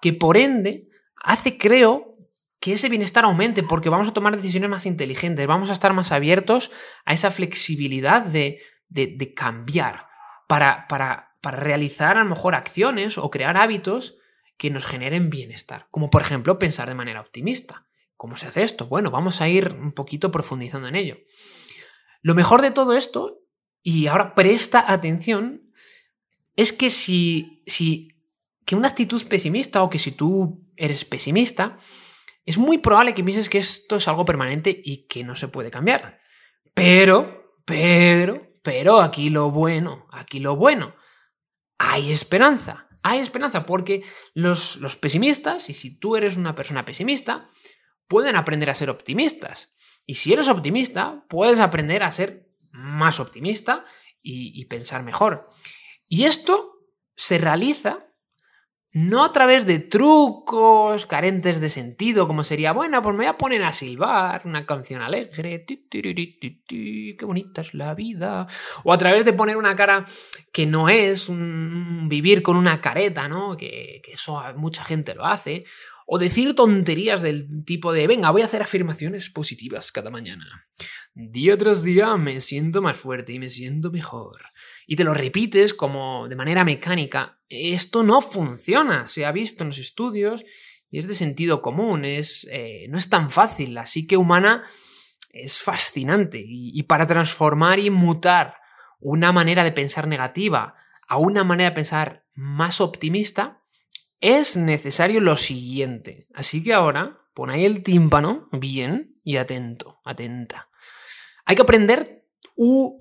que 0.00 0.12
por 0.12 0.36
ende 0.36 0.88
hace, 1.20 1.58
creo, 1.58 2.16
que 2.60 2.74
ese 2.74 2.88
bienestar 2.88 3.24
aumente 3.24 3.64
porque 3.64 3.88
vamos 3.88 4.06
a 4.06 4.14
tomar 4.14 4.36
decisiones 4.36 4.70
más 4.70 4.86
inteligentes, 4.86 5.48
vamos 5.48 5.68
a 5.68 5.72
estar 5.72 5.92
más 5.94 6.12
abiertos 6.12 6.70
a 7.06 7.12
esa 7.12 7.32
flexibilidad 7.32 8.22
de, 8.22 8.60
de 8.88 9.34
cambiar 9.34 10.06
para, 10.46 10.86
para 10.86 11.35
para 11.46 11.58
realizar 11.58 12.16
a 12.16 12.24
lo 12.24 12.30
mejor 12.30 12.56
acciones 12.56 13.18
o 13.18 13.30
crear 13.30 13.56
hábitos 13.56 14.18
que 14.56 14.68
nos 14.68 14.84
generen 14.84 15.30
bienestar, 15.30 15.86
como 15.92 16.10
por 16.10 16.20
ejemplo 16.20 16.58
pensar 16.58 16.88
de 16.88 16.96
manera 16.96 17.20
optimista. 17.20 17.86
¿Cómo 18.16 18.36
se 18.36 18.48
hace 18.48 18.64
esto? 18.64 18.88
Bueno, 18.88 19.12
vamos 19.12 19.40
a 19.40 19.48
ir 19.48 19.72
un 19.80 19.92
poquito 19.92 20.32
profundizando 20.32 20.88
en 20.88 20.96
ello. 20.96 21.18
Lo 22.20 22.34
mejor 22.34 22.62
de 22.62 22.72
todo 22.72 22.94
esto, 22.94 23.44
y 23.80 24.08
ahora 24.08 24.34
presta 24.34 24.92
atención, 24.92 25.70
es 26.56 26.72
que 26.72 26.90
si, 26.90 27.62
si 27.64 28.08
que 28.64 28.74
una 28.74 28.88
actitud 28.88 29.22
pesimista 29.28 29.84
o 29.84 29.88
que 29.88 30.00
si 30.00 30.10
tú 30.10 30.66
eres 30.74 31.04
pesimista, 31.04 31.76
es 32.44 32.58
muy 32.58 32.78
probable 32.78 33.14
que 33.14 33.22
pienses 33.22 33.48
que 33.48 33.58
esto 33.58 33.94
es 33.94 34.08
algo 34.08 34.24
permanente 34.24 34.80
y 34.82 35.06
que 35.06 35.22
no 35.22 35.36
se 35.36 35.46
puede 35.46 35.70
cambiar. 35.70 36.18
Pero, 36.74 37.54
pero, 37.64 38.48
pero 38.64 39.00
aquí 39.00 39.30
lo 39.30 39.52
bueno, 39.52 40.08
aquí 40.10 40.40
lo 40.40 40.56
bueno, 40.56 40.96
hay 41.78 42.12
esperanza. 42.12 42.88
Hay 43.02 43.20
esperanza 43.20 43.66
porque 43.66 44.02
los, 44.34 44.76
los 44.78 44.96
pesimistas, 44.96 45.70
y 45.70 45.72
si 45.72 45.96
tú 45.96 46.16
eres 46.16 46.36
una 46.36 46.54
persona 46.54 46.84
pesimista, 46.84 47.48
pueden 48.08 48.36
aprender 48.36 48.70
a 48.70 48.74
ser 48.74 48.90
optimistas. 48.90 49.74
Y 50.06 50.14
si 50.14 50.32
eres 50.32 50.48
optimista, 50.48 51.24
puedes 51.28 51.58
aprender 51.58 52.02
a 52.02 52.12
ser 52.12 52.48
más 52.72 53.20
optimista 53.20 53.84
y, 54.22 54.64
pensar 54.64 55.04
mejor. 55.04 55.46
Y 56.08 56.24
esto 56.24 56.80
se 57.14 57.38
realiza 57.38 58.05
no 58.96 59.22
a 59.22 59.30
través 59.30 59.66
de 59.66 59.78
trucos 59.78 61.04
carentes 61.04 61.60
de 61.60 61.68
sentido, 61.68 62.26
como 62.26 62.42
sería, 62.42 62.72
bueno, 62.72 63.02
pues 63.02 63.12
me 63.12 63.18
voy 63.18 63.26
a 63.26 63.36
poner 63.36 63.62
a 63.62 63.70
silbar 63.70 64.40
una 64.46 64.64
canción 64.64 65.02
alegre, 65.02 65.66
qué 65.66 67.18
bonita 67.20 67.60
es 67.60 67.74
la 67.74 67.94
vida, 67.94 68.46
o 68.84 68.94
a 68.94 68.96
través 68.96 69.26
de 69.26 69.34
poner 69.34 69.58
una 69.58 69.76
cara 69.76 70.06
que 70.50 70.64
no 70.64 70.88
es, 70.88 71.28
un, 71.28 72.06
vivir 72.08 72.42
con 72.42 72.56
una 72.56 72.80
careta, 72.80 73.28
¿no? 73.28 73.54
Que, 73.54 74.00
que 74.02 74.12
eso 74.12 74.42
mucha 74.56 74.82
gente 74.82 75.14
lo 75.14 75.26
hace, 75.26 75.64
o 76.06 76.18
decir 76.18 76.54
tonterías 76.54 77.20
del 77.20 77.66
tipo 77.66 77.92
de, 77.92 78.06
venga, 78.06 78.30
voy 78.30 78.40
a 78.40 78.46
hacer 78.46 78.62
afirmaciones 78.62 79.28
positivas 79.28 79.92
cada 79.92 80.08
mañana. 80.08 80.64
Día 81.12 81.58
tras 81.58 81.82
día 81.82 82.16
me 82.16 82.40
siento 82.40 82.80
más 82.80 82.96
fuerte 82.96 83.34
y 83.34 83.40
me 83.40 83.50
siento 83.50 83.90
mejor. 83.90 84.40
Y 84.86 84.96
te 84.96 85.04
lo 85.04 85.14
repites 85.14 85.74
como 85.74 86.28
de 86.28 86.36
manera 86.36 86.64
mecánica. 86.64 87.40
Esto 87.48 88.02
no 88.02 88.22
funciona, 88.22 89.06
se 89.06 89.26
ha 89.26 89.32
visto 89.32 89.64
en 89.64 89.70
los 89.70 89.78
estudios 89.78 90.44
y 90.90 90.98
es 90.98 91.08
de 91.08 91.14
sentido 91.14 91.60
común, 91.60 92.04
es, 92.04 92.48
eh, 92.50 92.86
no 92.88 92.98
es 92.98 93.08
tan 93.10 93.30
fácil. 93.30 93.74
La 93.74 93.86
psique 93.86 94.16
humana 94.16 94.64
es 95.32 95.58
fascinante 95.58 96.42
y 96.46 96.82
para 96.84 97.06
transformar 97.06 97.78
y 97.78 97.90
mutar 97.90 98.54
una 99.00 99.32
manera 99.32 99.64
de 99.64 99.72
pensar 99.72 100.06
negativa 100.08 100.74
a 101.08 101.18
una 101.18 101.44
manera 101.44 101.70
de 101.70 101.74
pensar 101.74 102.24
más 102.34 102.80
optimista, 102.80 103.62
es 104.20 104.56
necesario 104.56 105.20
lo 105.20 105.36
siguiente. 105.36 106.26
Así 106.34 106.62
que 106.62 106.72
ahora 106.72 107.20
pon 107.34 107.50
ahí 107.50 107.64
el 107.64 107.82
tímpano 107.82 108.48
bien 108.52 109.20
y 109.22 109.36
atento, 109.36 110.00
atenta. 110.04 110.68
Hay 111.44 111.56
que 111.56 111.62
aprender 111.62 112.25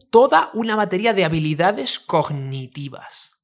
toda 0.09 0.49
una 0.53 0.75
batería 0.75 1.13
de 1.13 1.25
habilidades 1.25 1.99
cognitivas. 1.99 3.37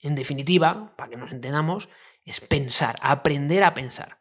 En 0.00 0.14
definitiva, 0.14 0.94
para 0.96 1.10
que 1.10 1.16
nos 1.16 1.32
entendamos, 1.32 1.88
es 2.24 2.40
pensar, 2.40 2.96
aprender 3.00 3.64
a 3.64 3.74
pensar. 3.74 4.18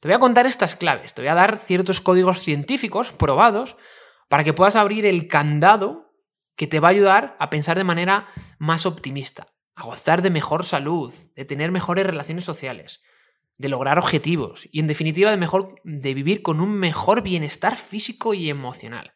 Te 0.00 0.08
voy 0.08 0.14
a 0.14 0.18
contar 0.18 0.46
estas 0.46 0.74
claves, 0.74 1.14
te 1.14 1.22
voy 1.22 1.28
a 1.28 1.34
dar 1.34 1.58
ciertos 1.58 2.00
códigos 2.00 2.40
científicos 2.40 3.12
probados 3.12 3.76
para 4.28 4.44
que 4.44 4.52
puedas 4.52 4.76
abrir 4.76 5.06
el 5.06 5.28
candado 5.28 6.12
que 6.54 6.66
te 6.66 6.80
va 6.80 6.88
a 6.88 6.90
ayudar 6.90 7.36
a 7.38 7.50
pensar 7.50 7.76
de 7.76 7.84
manera 7.84 8.26
más 8.58 8.86
optimista 8.86 9.46
a 9.76 9.84
gozar 9.84 10.22
de 10.22 10.30
mejor 10.30 10.64
salud, 10.64 11.12
de 11.36 11.44
tener 11.44 11.70
mejores 11.70 12.06
relaciones 12.06 12.44
sociales, 12.44 13.02
de 13.58 13.68
lograr 13.68 13.98
objetivos 13.98 14.68
y 14.72 14.80
en 14.80 14.86
definitiva 14.86 15.36
de, 15.36 16.14
vivir 16.14 16.42
con 16.42 16.60
un 16.60 16.72
mejor 16.72 17.22
bienestar 17.22 17.76
físico 17.76 18.34
y 18.34 18.48
emocional. 18.48 19.14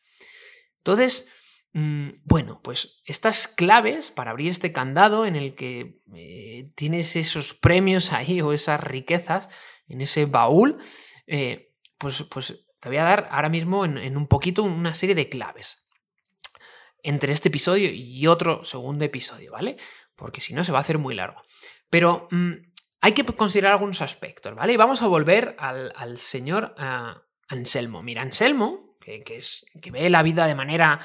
Entonces, 0.81 1.31
mm, 1.73 2.09
bueno, 2.25 2.61
pues 2.63 3.01
estas 3.05 3.49
claves 3.49 4.11
para 4.11 4.33
abrir 4.33 4.51
este 4.51 4.73
candado 4.73 5.27
en 5.27 5.37
el 5.37 5.55
que 5.55 6.01
eh, 6.15 6.71
tienes 6.75 7.17
esos 7.17 7.55
premios 7.55 8.13
ahí 8.13 8.41
o 8.41 8.53
esas 8.53 8.83
riquezas 8.83 9.49
en 9.89 10.01
ese 10.01 10.27
baúl, 10.27 10.79
eh, 11.27 11.73
pues, 11.99 12.23
pues 12.25 12.67
te 12.81 12.89
voy 12.89 12.99
a 12.99 13.05
dar 13.05 13.29
ahora 13.31 13.49
mismo 13.49 13.85
en 13.85 14.17
un 14.17 14.27
poquito 14.27 14.63
una 14.63 14.95
serie 14.95 15.15
de 15.15 15.29
claves 15.29 15.87
entre 17.03 17.33
este 17.33 17.49
episodio 17.49 17.91
y 17.93 18.27
otro 18.27 18.65
segundo 18.65 19.05
episodio, 19.05 19.53
¿vale? 19.53 19.77
porque 20.21 20.43
si 20.43 20.53
no 20.53 20.63
se 20.63 20.71
va 20.71 20.79
a 20.79 20.83
hacer 20.83 20.99
muy 20.99 21.15
largo. 21.15 21.43
Pero 21.89 22.29
mm, 22.31 22.53
hay 23.01 23.13
que 23.13 23.25
considerar 23.25 23.73
algunos 23.73 24.03
aspectos, 24.03 24.55
¿vale? 24.55 24.75
Y 24.75 24.77
vamos 24.77 25.01
a 25.03 25.09
volver 25.09 25.57
al, 25.59 26.19
señor 26.19 26.75
ah, 26.77 27.23
Anselmo. 27.49 28.03
Mira, 28.03 28.21
Anselmo, 28.23 28.90
que, 29.01 29.23
es, 29.29 29.67
que 29.81 29.91
ve 29.91 30.11
la 30.11 30.23
vida 30.23 30.47
de 30.47 30.55
manera 30.55 30.99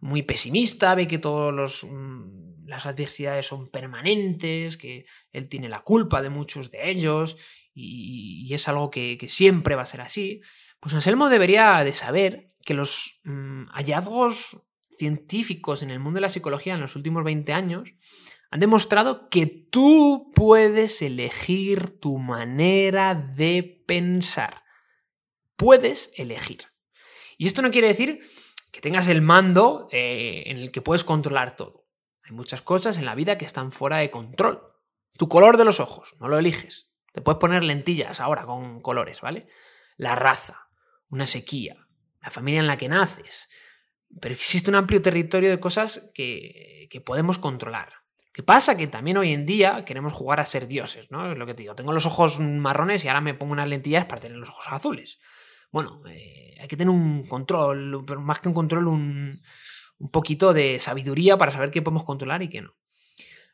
muy 0.00 0.22
pesimista, 0.22 0.94
ve 0.94 1.06
que 1.06 1.18
todas 1.18 1.84
mm, 1.84 2.66
las 2.66 2.86
adversidades 2.86 3.46
son 3.46 3.70
permanentes, 3.70 4.76
que 4.76 5.04
él 5.32 5.48
tiene 5.48 5.68
la 5.68 5.80
culpa 5.80 6.22
de 6.22 6.30
muchos 6.30 6.70
de 6.70 6.90
ellos 6.90 7.36
y, 7.74 8.52
es 8.52 8.68
algo 8.68 8.90
que, 8.90 9.18
siempre 9.28 9.74
va 9.74 9.82
a 9.82 9.86
ser 9.86 10.00
así, 10.00 10.40
pues 10.80 10.94
Anselmo 10.94 11.28
debería 11.28 11.82
de 11.84 11.92
saber 11.92 12.48
que 12.64 12.74
los 12.74 13.20
mm, 13.24 13.64
hallazgos 13.72 14.62
científicos 14.98 15.82
en 15.82 15.90
el 15.90 16.00
mundo 16.00 16.18
de 16.18 16.22
la 16.22 16.28
psicología 16.28 16.74
en 16.74 16.80
los 16.80 16.96
últimos 16.96 17.24
20 17.24 17.52
años 17.52 17.92
han 18.50 18.60
demostrado 18.60 19.28
que 19.28 19.46
tú 19.46 20.30
puedes 20.34 21.02
elegir 21.02 22.00
tu 22.00 22.18
manera 22.18 23.14
de 23.14 23.84
pensar. 23.86 24.64
Puedes 25.56 26.12
elegir. 26.16 26.69
Y 27.40 27.46
esto 27.46 27.62
no 27.62 27.70
quiere 27.70 27.88
decir 27.88 28.20
que 28.70 28.82
tengas 28.82 29.08
el 29.08 29.22
mando 29.22 29.88
eh, 29.92 30.42
en 30.44 30.58
el 30.58 30.70
que 30.70 30.82
puedes 30.82 31.04
controlar 31.04 31.56
todo. 31.56 31.86
Hay 32.22 32.32
muchas 32.32 32.60
cosas 32.60 32.98
en 32.98 33.06
la 33.06 33.14
vida 33.14 33.38
que 33.38 33.46
están 33.46 33.72
fuera 33.72 33.96
de 33.96 34.10
control. 34.10 34.62
Tu 35.16 35.26
color 35.26 35.56
de 35.56 35.64
los 35.64 35.80
ojos, 35.80 36.16
no 36.20 36.28
lo 36.28 36.36
eliges. 36.36 36.90
Te 37.14 37.22
puedes 37.22 37.38
poner 37.38 37.64
lentillas 37.64 38.20
ahora 38.20 38.44
con 38.44 38.82
colores, 38.82 39.22
¿vale? 39.22 39.46
La 39.96 40.14
raza, 40.16 40.68
una 41.08 41.26
sequía, 41.26 41.76
la 42.20 42.30
familia 42.30 42.60
en 42.60 42.66
la 42.66 42.76
que 42.76 42.90
naces. 42.90 43.48
Pero 44.20 44.34
existe 44.34 44.68
un 44.68 44.76
amplio 44.76 45.00
territorio 45.00 45.48
de 45.48 45.60
cosas 45.60 46.10
que, 46.12 46.88
que 46.90 47.00
podemos 47.00 47.38
controlar. 47.38 47.94
¿Qué 48.34 48.42
pasa? 48.42 48.76
Que 48.76 48.86
también 48.86 49.16
hoy 49.16 49.32
en 49.32 49.46
día 49.46 49.86
queremos 49.86 50.12
jugar 50.12 50.40
a 50.40 50.44
ser 50.44 50.68
dioses, 50.68 51.10
¿no? 51.10 51.32
Es 51.32 51.38
lo 51.38 51.46
que 51.46 51.54
te 51.54 51.62
digo. 51.62 51.74
Tengo 51.74 51.94
los 51.94 52.04
ojos 52.04 52.38
marrones 52.38 53.02
y 53.02 53.08
ahora 53.08 53.22
me 53.22 53.32
pongo 53.32 53.54
unas 53.54 53.66
lentillas 53.66 54.04
para 54.04 54.20
tener 54.20 54.36
los 54.36 54.50
ojos 54.50 54.66
azules. 54.68 55.18
Bueno, 55.70 56.02
eh, 56.08 56.54
hay 56.60 56.68
que 56.68 56.76
tener 56.76 56.90
un 56.90 57.26
control, 57.26 58.04
pero 58.06 58.20
más 58.20 58.40
que 58.40 58.48
un 58.48 58.54
control, 58.54 58.88
un, 58.88 59.40
un 59.98 60.10
poquito 60.10 60.52
de 60.52 60.78
sabiduría 60.78 61.36
para 61.38 61.52
saber 61.52 61.70
qué 61.70 61.82
podemos 61.82 62.04
controlar 62.04 62.42
y 62.42 62.48
qué 62.48 62.62
no. 62.62 62.74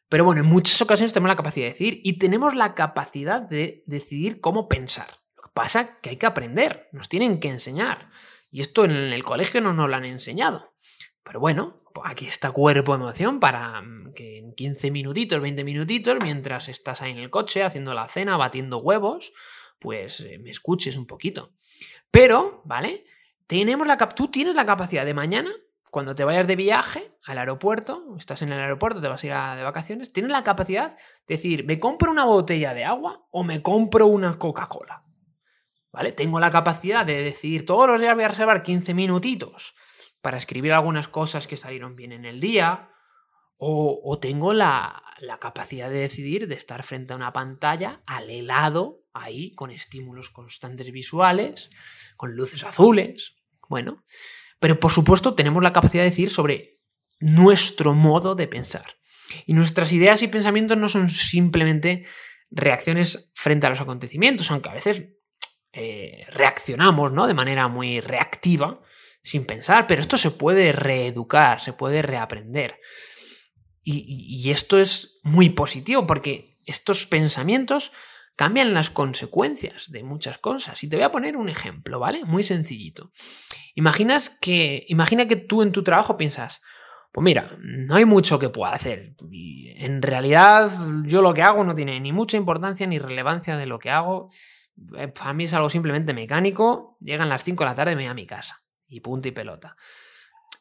Pero 0.09 0.25
bueno, 0.25 0.41
en 0.41 0.47
muchas 0.47 0.81
ocasiones 0.81 1.13
tenemos 1.13 1.29
la 1.29 1.37
capacidad 1.37 1.67
de 1.67 1.73
decir 1.73 2.01
y 2.05 2.19
tenemos 2.19 2.55
la 2.55 2.75
capacidad 2.75 3.43
de 3.43 3.83
decidir 3.87 4.41
cómo 4.41 4.69
pensar. 4.69 5.09
Lo 5.37 5.43
que 5.43 5.51
pasa 5.53 5.81
es 5.81 5.89
que 6.01 6.11
hay 6.11 6.17
que 6.17 6.27
aprender, 6.27 6.89
nos 6.93 7.09
tienen 7.09 7.41
que 7.41 7.49
enseñar. 7.49 8.09
Y 8.51 8.61
esto 8.61 8.85
en 8.85 8.93
el 8.93 9.25
colegio 9.25 9.61
no 9.61 9.73
nos 9.73 9.91
lo 9.91 9.97
han 9.97 10.05
enseñado. 10.05 10.73
Pero 11.25 11.41
bueno, 11.41 11.83
aquí 12.05 12.27
está 12.27 12.53
cuerpo 12.53 12.95
emoción 12.95 13.41
para 13.41 13.83
mm, 13.83 14.13
que 14.15 14.39
en 14.39 14.55
15 14.55 14.93
minutitos, 14.93 15.41
20 15.41 15.65
minutitos, 15.65 16.17
mientras 16.23 16.69
estás 16.69 17.03
ahí 17.03 17.11
en 17.11 17.19
el 17.19 17.31
coche 17.31 17.65
haciendo 17.65 17.93
la 17.93 18.07
cena, 18.07 18.37
batiendo 18.37 18.79
huevos, 18.79 19.33
pues 19.79 20.21
eh, 20.21 20.39
me 20.39 20.51
escuches 20.51 20.97
un 20.97 21.07
poquito. 21.07 21.53
Pero, 22.11 22.63
¿vale? 22.65 23.05
Tenemos 23.47 23.87
la, 23.87 23.97
tú 23.97 24.29
tienes 24.29 24.55
la 24.55 24.67
capacidad 24.67 25.05
de 25.05 25.15
mañana, 25.15 25.51
cuando 25.91 26.15
te 26.15 26.25
vayas 26.25 26.47
de 26.47 26.57
viaje 26.57 27.13
al 27.25 27.39
aeropuerto, 27.39 28.17
estás 28.19 28.43
en 28.43 28.53
el 28.53 28.61
aeropuerto, 28.61 29.01
te 29.01 29.09
vas 29.09 29.23
a 29.23 29.27
ir 29.27 29.57
de 29.57 29.63
vacaciones, 29.63 30.13
tienes 30.13 30.33
la 30.33 30.45
capacidad 30.45 30.97
de 31.27 31.35
decir, 31.35 31.65
¿me 31.65 31.79
compro 31.79 32.11
una 32.11 32.25
botella 32.25 32.75
de 32.75 32.85
agua 32.85 33.27
o 33.31 33.45
me 33.45 33.63
compro 33.63 34.07
una 34.07 34.39
Coca-Cola? 34.39 35.05
¿Vale? 35.93 36.13
Tengo 36.13 36.39
la 36.41 36.51
capacidad 36.51 37.07
de 37.07 37.23
decir, 37.23 37.65
todos 37.65 37.89
los 37.89 38.01
días 38.01 38.15
voy 38.15 38.25
a 38.25 38.29
reservar 38.29 38.63
15 38.63 38.93
minutitos 38.93 39.75
para 40.21 40.37
escribir 40.37 40.73
algunas 40.73 41.09
cosas 41.09 41.47
que 41.47 41.57
salieron 41.57 41.97
bien 41.97 42.13
en 42.13 42.25
el 42.27 42.41
día, 42.41 42.91
o, 43.59 44.19
tengo 44.21 44.53
la, 44.53 45.03
capacidad 45.41 45.91
de 45.91 45.99
decidir 45.99 46.47
de 46.47 46.55
estar 46.55 46.83
frente 46.83 47.13
a 47.13 47.17
una 47.17 47.33
pantalla 47.33 48.03
al 48.07 48.29
helado, 48.31 49.05
ahí, 49.15 49.55
con 49.55 49.71
estímulos 49.71 50.31
constantes 50.31 50.93
visuales, 50.93 51.71
con 52.17 52.35
luces 52.35 52.65
azules, 52.65 53.37
bueno, 53.69 54.05
pero 54.61 54.79
por 54.79 54.93
supuesto 54.93 55.35
tenemos 55.35 55.63
la 55.63 55.73
capacidad 55.73 56.03
de 56.03 56.11
decir 56.11 56.31
sobre 56.31 56.81
nuestro 57.19 57.95
modo 57.95 58.35
de 58.35 58.47
pensar. 58.47 58.97
Y 59.47 59.55
nuestras 59.55 59.93
ideas 59.93 60.23
y 60.23 60.29
pensamientos 60.29 60.77
no 60.77 60.89
son 60.89 61.11
simplemente 61.11 62.07
reacciones 62.51 63.33
frente 63.35 63.67
a 63.67 63.71
los 63.71 63.81
acontecimientos, 63.81 64.51
aunque 64.51 64.69
a 64.69 64.75
veces 64.75 65.05
eh, 65.73 66.25
reaccionamos 66.31 67.13
¿no? 67.13 67.27
de 67.27 67.35
manera 67.35 67.69
muy 67.69 68.01
reactiva, 68.01 68.81
sin 69.23 69.45
pensar, 69.45 69.87
pero 69.87 70.01
esto 70.01 70.17
se 70.17 70.31
puede 70.31 70.73
reeducar, 70.73 71.61
se 71.61 71.73
puede 71.73 72.03
reaprender. 72.03 72.79
Y, 73.89 74.51
esto 74.51 74.79
es 74.79 75.21
muy 75.23 75.51
positivo 75.51 76.07
porque 76.09 76.59
estos 76.65 77.07
pensamientos 77.07 77.93
cambian 78.35 78.75
las 78.75 78.91
consecuencias 78.91 79.93
de 79.93 80.03
muchas 80.03 80.39
cosas. 80.39 80.83
Y 80.83 80.89
te 80.89 80.97
voy 80.97 81.05
a 81.05 81.13
poner 81.13 81.37
un 81.37 81.49
ejemplo, 81.49 82.01
¿vale? 82.01 82.25
Muy 82.25 82.43
sencillito. 82.43 83.13
Imaginas 83.77 84.29
que, 84.29 84.85
imagina 84.89 85.29
que 85.29 85.37
tú 85.37 85.63
en 85.63 85.71
tu 85.71 85.85
trabajo 85.85 86.17
piensas, 86.17 86.63
pues 87.13 87.25
mira, 87.25 87.49
no 87.61 87.95
hay 87.95 88.05
mucho 88.05 88.41
que 88.41 88.49
pueda 88.49 88.73
hacer. 88.73 89.15
En 89.31 90.03
realidad, 90.03 90.69
yo 91.05 91.23
lo 91.23 91.33
que 91.33 91.43
hago 91.43 91.63
no 91.63 91.77
tiene 91.77 92.01
ni 92.01 92.13
mucha 92.13 92.37
importancia 92.37 92.89
ni 92.89 92.99
relevancia 92.99 93.57
de 93.57 93.67
lo 93.67 93.79
que 93.79 93.91
hago. 93.91 94.31
Eh, 94.97 95.13
a 95.21 95.33
mí 95.33 95.45
es 95.45 95.55
algo 95.55 95.71
simplemente 95.71 96.13
mecánico. 96.13 96.99
Llegan 97.01 97.29
las 97.29 97.45
5 97.45 97.63
de 97.63 97.71
la 97.71 97.77
tarde 97.77 97.95
me 97.95 98.03
voy 98.03 98.11
a 98.11 98.15
mi 98.15 98.27
casa. 98.27 98.65
Y 98.89 98.99
punto 98.99 99.29
y 99.29 99.31
pelota. 99.31 99.77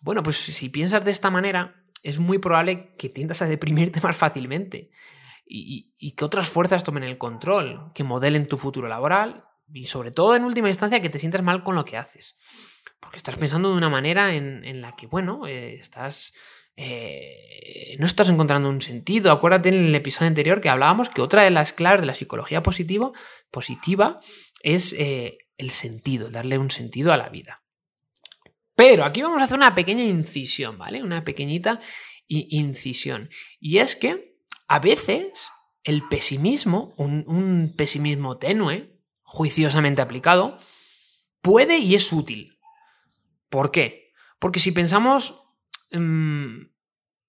Bueno, 0.01 0.21
pues 0.21 0.37
si 0.37 0.69
piensas 0.69 1.03
de 1.03 1.09
esta 1.09 1.31
manera, 1.31 1.84
es 2.05 2.19
muy 2.19 2.37
probable 2.37 2.91
que 2.97 3.09
tiendas 3.09 3.41
a 3.41 3.47
deprimirte 3.47 3.99
más 4.03 4.15
fácilmente 4.15 4.91
y, 5.47 6.11
que 6.15 6.25
otras 6.25 6.47
fuerzas 6.47 6.83
tomen 6.83 7.03
el 7.03 7.17
control, 7.17 7.91
que 7.93 8.03
modelen 8.03 8.47
tu 8.47 8.57
futuro 8.57 8.87
laboral 8.87 9.45
y 9.73 9.85
sobre 9.85 10.11
todo 10.11 10.35
en 10.35 10.43
última 10.43 10.69
instancia 10.69 11.01
que 11.01 11.09
te 11.09 11.19
sientas 11.19 11.41
mal 11.41 11.63
con 11.63 11.75
lo 11.75 11.83
que 11.83 11.97
haces. 11.97 12.37
Porque 12.99 13.17
estás 13.17 13.37
pensando 13.37 13.69
de 13.69 13.77
una 13.77 13.89
manera 13.89 14.33
en, 14.33 14.81
la 14.81 14.95
que, 14.95 15.07
bueno, 15.07 15.45
eh, 15.47 15.75
estás... 15.75 16.33
Eh, 16.77 17.95
no 17.99 18.05
estás 18.05 18.27
encontrando 18.29 18.69
un 18.69 18.81
sentido. 18.81 19.31
Acuérdate 19.31 19.69
en 19.69 19.75
el 19.75 19.95
episodio 19.95 20.27
anterior 20.27 20.59
que 20.59 20.69
hablábamos 20.69 21.09
que 21.09 21.21
otra 21.21 21.43
de 21.43 21.51
las 21.51 21.71
claves 21.71 22.01
de 22.01 22.07
la 22.07 22.13
psicología 22.13 22.61
positiva, 22.63 24.19
es 24.61 24.93
eh, 24.93 25.37
el 25.57 25.69
sentido, 25.69 26.29
darle 26.29 26.57
un 26.57 26.71
sentido 26.71 27.13
a 27.13 27.17
la 27.17 27.29
vida. 27.29 27.64
Pero 28.75 29.05
aquí 29.05 29.21
vamos 29.21 29.41
a 29.41 29.45
hacer 29.45 29.57
una 29.57 29.73
pequeña 29.73 30.03
incisión, 30.03 30.77
¿vale? 30.77 31.01
Una 31.01 31.23
pequeñita 31.23 31.79
incisión. 32.27 33.29
Y 33.59 33.77
es 33.77 33.95
que 33.95 34.37
a 34.67 34.79
veces 34.79 35.51
el 35.83 36.07
pesimismo, 36.07 36.93
un, 36.97 37.73
pesimismo 37.77 38.37
tenue, 38.37 38.99
juiciosamente 39.23 40.01
aplicado, 40.01 40.57
puede 41.41 41.77
y 41.77 41.95
es 41.95 42.11
útil. 42.11 42.59
¿Por 43.49 43.71
qué? 43.71 44.11
Porque 44.39 44.59
si 44.59 44.71
pensamos... 44.71 45.41
Mm, 45.91 46.63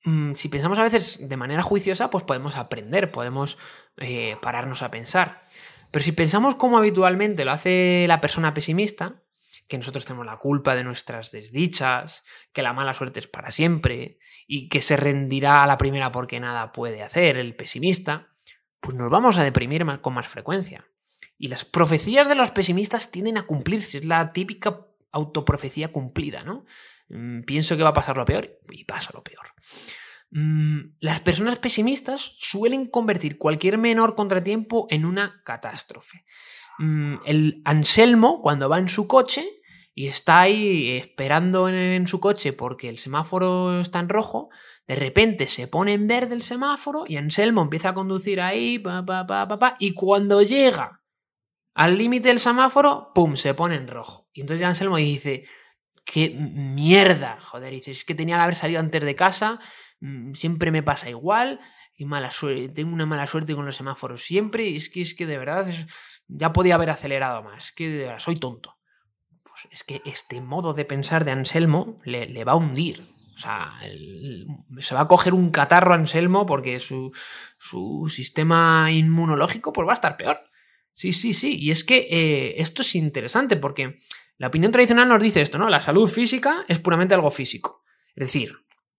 mm, 0.04 0.34
si 0.34 0.48
pensamos 0.48 0.78
a 0.78 0.82
veces 0.82 1.28
de 1.28 1.36
manera 1.36 1.62
juiciosa, 1.62 2.10
pues 2.10 2.24
podemos 2.24 2.56
aprender, 2.56 3.12
podemos 3.12 3.58
eh, 3.98 4.36
pararnos 4.42 4.82
a 4.82 4.90
pensar. 4.90 5.42
Pero 5.90 6.04
si 6.04 6.12
pensamos 6.12 6.56
como 6.56 6.78
habitualmente 6.78 7.44
lo 7.44 7.52
hace 7.52 8.06
la 8.08 8.20
persona 8.20 8.54
pesimista, 8.54 9.22
que 9.68 9.78
nosotros 9.78 10.04
tenemos 10.04 10.26
la 10.26 10.38
culpa 10.38 10.74
de 10.74 10.84
nuestras 10.84 11.32
desdichas, 11.32 12.24
que 12.52 12.62
la 12.62 12.72
mala 12.72 12.94
suerte 12.94 13.20
es 13.20 13.26
para 13.26 13.50
siempre 13.50 14.18
y 14.46 14.68
que 14.68 14.80
se 14.80 14.96
rendirá 14.96 15.62
a 15.62 15.66
la 15.66 15.78
primera 15.78 16.12
porque 16.12 16.40
nada 16.40 16.72
puede 16.72 17.02
hacer 17.02 17.36
el 17.36 17.56
pesimista, 17.56 18.28
pues 18.80 18.96
nos 18.96 19.10
vamos 19.10 19.38
a 19.38 19.44
deprimir 19.44 19.84
con 20.00 20.14
más 20.14 20.28
frecuencia. 20.28 20.86
Y 21.38 21.48
las 21.48 21.64
profecías 21.64 22.28
de 22.28 22.34
los 22.34 22.50
pesimistas 22.50 23.10
tienden 23.10 23.38
a 23.38 23.46
cumplirse, 23.46 23.98
es 23.98 24.04
la 24.04 24.32
típica 24.32 24.86
autoprofecía 25.12 25.92
cumplida, 25.92 26.42
¿no? 26.44 26.64
Mm, 27.08 27.42
pienso 27.42 27.76
que 27.76 27.82
va 27.82 27.90
a 27.90 27.94
pasar 27.94 28.16
lo 28.16 28.24
peor 28.24 28.58
y 28.70 28.84
pasa 28.84 29.10
lo 29.14 29.22
peor. 29.22 29.46
Mm, 30.30 30.96
las 31.00 31.20
personas 31.20 31.58
pesimistas 31.58 32.20
suelen 32.38 32.86
convertir 32.86 33.38
cualquier 33.38 33.78
menor 33.78 34.14
contratiempo 34.14 34.86
en 34.90 35.04
una 35.04 35.42
catástrofe. 35.44 36.24
Mm, 36.78 37.16
el 37.24 37.62
Anselmo, 37.64 38.42
cuando 38.42 38.68
va 38.68 38.78
en 38.78 38.88
su 38.88 39.08
coche 39.08 39.44
y 39.94 40.08
está 40.08 40.42
ahí 40.42 40.90
esperando 40.90 41.68
en, 41.68 42.06
su 42.06 42.20
coche 42.20 42.52
porque 42.52 42.90
el 42.90 42.98
semáforo 42.98 43.80
está 43.80 43.98
en 44.00 44.10
rojo, 44.10 44.50
de 44.86 44.94
repente 44.94 45.48
se 45.48 45.68
pone 45.68 45.94
en 45.94 46.06
verde 46.06 46.34
el 46.34 46.42
semáforo 46.42 47.04
y 47.08 47.16
Anselmo 47.16 47.62
empieza 47.62 47.90
a 47.90 47.94
conducir 47.94 48.40
ahí, 48.42 48.78
pa, 48.78 49.04
pa, 49.06 49.26
pa, 49.26 49.48
pa, 49.48 49.76
y 49.78 49.94
cuando 49.94 50.42
llega 50.42 51.02
al 51.74 51.96
límite 51.96 52.28
del 52.28 52.40
semáforo, 52.40 53.10
¡pum!, 53.14 53.36
se 53.36 53.54
pone 53.54 53.76
en 53.76 53.88
rojo. 53.88 54.28
Y 54.32 54.42
entonces 54.42 54.66
Anselmo 54.66 54.96
dice, 54.96 55.44
qué 56.04 56.30
mierda, 56.30 57.38
joder, 57.40 57.72
dice, 57.72 57.90
es 57.90 58.04
que 58.04 58.14
tenía 58.14 58.36
que 58.36 58.42
haber 58.42 58.54
salido 58.54 58.80
antes 58.80 59.02
de 59.02 59.14
casa, 59.14 59.60
mm, 60.00 60.32
siempre 60.32 60.70
me 60.70 60.82
pasa 60.82 61.08
igual, 61.08 61.58
y 61.94 62.04
mala 62.04 62.30
suerte, 62.30 62.68
tengo 62.68 62.92
una 62.92 63.06
mala 63.06 63.26
suerte 63.26 63.54
con 63.54 63.64
los 63.64 63.76
semáforos 63.76 64.22
siempre, 64.22 64.68
y 64.68 64.76
es 64.76 64.90
que, 64.90 65.00
es 65.00 65.14
que 65.14 65.24
de 65.24 65.38
verdad... 65.38 65.66
Es, 65.66 65.86
ya 66.28 66.52
podía 66.52 66.74
haber 66.74 66.90
acelerado 66.90 67.42
más. 67.42 67.72
Que 67.72 68.14
soy 68.18 68.36
tonto. 68.36 68.76
Pues 69.42 69.68
es 69.70 69.84
que 69.84 70.02
este 70.04 70.40
modo 70.40 70.74
de 70.74 70.84
pensar 70.84 71.24
de 71.24 71.32
Anselmo 71.32 71.96
le, 72.04 72.44
va 72.44 72.52
a 72.52 72.56
hundir. 72.56 73.06
O 73.34 73.38
sea, 73.38 73.74
se 74.80 74.94
va 74.94 75.02
a 75.02 75.08
coger 75.08 75.34
un 75.34 75.50
catarro 75.50 75.94
Anselmo 75.94 76.46
porque 76.46 76.80
su, 76.80 77.12
su, 77.58 78.08
sistema 78.08 78.90
inmunológico 78.90 79.72
pues 79.72 79.86
va 79.86 79.92
a 79.92 79.94
estar 79.94 80.16
peor. 80.16 80.38
Sí, 80.92 81.12
sí, 81.12 81.32
sí. 81.32 81.56
Y 81.58 81.70
es 81.70 81.84
que 81.84 82.06
eh, 82.10 82.54
esto 82.60 82.82
es 82.82 82.94
interesante 82.94 83.56
porque 83.56 83.98
la 84.38 84.48
opinión 84.48 84.72
tradicional 84.72 85.08
nos 85.08 85.22
dice 85.22 85.40
esto, 85.40 85.58
¿no? 85.58 85.68
La 85.68 85.82
salud 85.82 86.08
física 86.08 86.64
es 86.68 86.78
puramente 86.78 87.14
algo 87.14 87.30
físico. 87.30 87.84
Es 88.14 88.28
decir, 88.28 88.54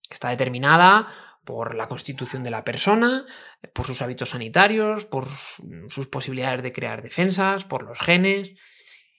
está 0.09 0.29
determinada 0.29 1.07
por 1.47 1.75
la 1.75 1.87
constitución 1.87 2.43
de 2.43 2.51
la 2.51 2.65
persona, 2.65 3.25
por 3.73 3.85
sus 3.85 4.01
hábitos 4.01 4.31
sanitarios, 4.31 5.05
por 5.05 5.25
sus 5.87 6.07
posibilidades 6.07 6.61
de 6.61 6.73
crear 6.73 7.01
defensas, 7.01 7.63
por 7.63 7.83
los 7.83 8.01
genes. 8.01 8.51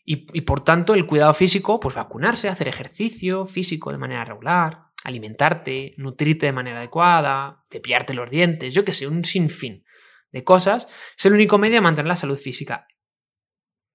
Y, 0.05 0.43
por 0.43 0.62
tanto, 0.62 0.95
el 0.95 1.07
cuidado 1.07 1.33
físico, 1.35 1.81
pues 1.81 1.95
vacunarse, 1.95 2.49
hacer 2.49 2.69
ejercicio 2.69 3.47
físico 3.47 3.93
de 3.93 3.99
manera 3.99 4.27
regular, 4.27 4.88
alimentarte, 5.05 5.95
nutrirte 5.97 6.47
de 6.47 6.53
manera 6.53 6.79
adecuada, 6.79 7.64
cepillarte 7.71 8.14
los 8.14 8.31
dientes, 8.31 8.75
yo 8.75 8.85
que 8.85 8.95
sé, 8.95 9.07
un 9.07 9.25
sinfín 9.25 9.85
de 10.31 10.45
cosas, 10.45 10.88
es 11.17 11.27
el 11.27 11.33
único 11.33 11.59
medio 11.59 11.77
de 11.77 11.83
mantener 11.83 12.09
la 12.09 12.17
salud 12.17 12.38
física. 12.38 12.87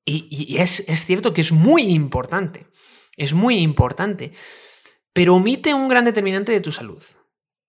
Y, 0.06 0.58
es, 0.58 0.88
es 0.88 1.06
cierto 1.06 1.34
que 1.34 1.42
es 1.42 1.52
muy 1.52 1.84
importante, 1.84 2.68
es 3.16 3.34
muy 3.34 3.60
importante, 3.60 4.34
pero 5.14 5.36
omite 5.36 5.74
un 5.74 5.88
gran 5.88 6.06
determinante 6.06 6.52
de 6.52 6.62
tu 6.62 6.72
salud, 6.72 7.04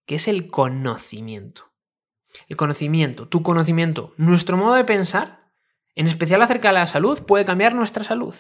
que 0.07 0.17
es 0.17 0.29
el 0.29 0.49
conocimiento. 0.49 1.73
El 2.49 2.57
conocimiento, 2.57 3.29
tu 3.29 3.43
conocimiento, 3.43 4.13
nuestro 4.17 4.57
modo 4.57 4.75
de 4.75 4.85
pensar, 4.85 5.53
en 5.95 6.07
especial 6.07 6.43
acerca 6.43 6.69
de 6.69 6.75
la 6.75 6.87
salud, 6.87 7.23
puede 7.23 7.45
cambiar 7.45 7.75
nuestra 7.75 8.05
salud. 8.05 8.35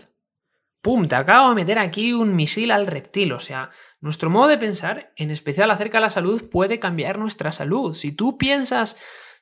¡Pum! 0.84 1.08
Te 1.08 1.14
acabo 1.14 1.48
de 1.48 1.54
meter 1.54 1.78
aquí 1.78 2.12
un 2.12 2.36
misil 2.36 2.70
al 2.70 2.86
reptil. 2.86 3.32
O 3.32 3.40
sea, 3.40 3.70
nuestro 4.00 4.28
modo 4.28 4.48
de 4.48 4.58
pensar, 4.58 5.14
en 5.16 5.30
especial 5.30 5.70
acerca 5.70 5.96
de 5.96 6.02
la 6.02 6.10
salud, 6.10 6.50
puede 6.50 6.78
cambiar 6.78 7.18
nuestra 7.18 7.52
salud. 7.52 7.94
Si 7.94 8.12
tú 8.12 8.36
piensas 8.36 8.98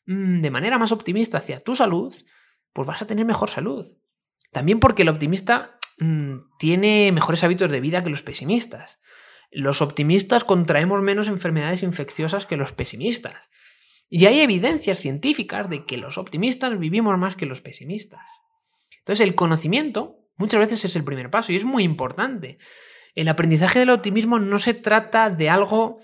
mm, 0.06 0.40
de 0.40 0.50
manera 0.50 0.78
más 0.78 0.92
optimista 0.92 1.38
hacia 1.38 1.58
tu 1.58 1.74
salud, 1.74 2.14
pues 2.72 2.86
vas 2.86 3.02
a 3.02 3.06
tener 3.06 3.24
mejor 3.24 3.50
salud. 3.50 3.84
También 4.52 4.78
porque 4.78 5.02
el 5.02 5.08
optimista 5.08 5.78
mm, 5.98 6.36
tiene 6.60 7.10
mejores 7.10 7.42
hábitos 7.42 7.72
de 7.72 7.80
vida 7.80 8.04
que 8.04 8.10
los 8.10 8.22
pesimistas. 8.22 9.00
Los 9.52 9.82
optimistas 9.82 10.44
contraemos 10.44 11.02
menos 11.02 11.28
enfermedades 11.28 11.82
infecciosas 11.82 12.46
que 12.46 12.56
los 12.56 12.72
pesimistas. 12.72 13.50
Y 14.08 14.26
hay 14.26 14.40
evidencias 14.40 14.98
científicas 14.98 15.68
de 15.68 15.84
que 15.84 15.98
los 15.98 16.18
optimistas 16.18 16.78
vivimos 16.78 17.18
más 17.18 17.36
que 17.36 17.46
los 17.46 17.60
pesimistas. 17.60 18.28
Entonces 18.98 19.26
el 19.26 19.34
conocimiento 19.34 20.18
muchas 20.36 20.60
veces 20.60 20.84
es 20.84 20.96
el 20.96 21.04
primer 21.04 21.30
paso 21.30 21.52
y 21.52 21.56
es 21.56 21.64
muy 21.64 21.82
importante. 21.82 22.58
El 23.14 23.28
aprendizaje 23.28 23.78
del 23.78 23.90
optimismo 23.90 24.38
no 24.38 24.58
se 24.58 24.74
trata 24.74 25.28
de 25.28 25.50
algo 25.50 25.98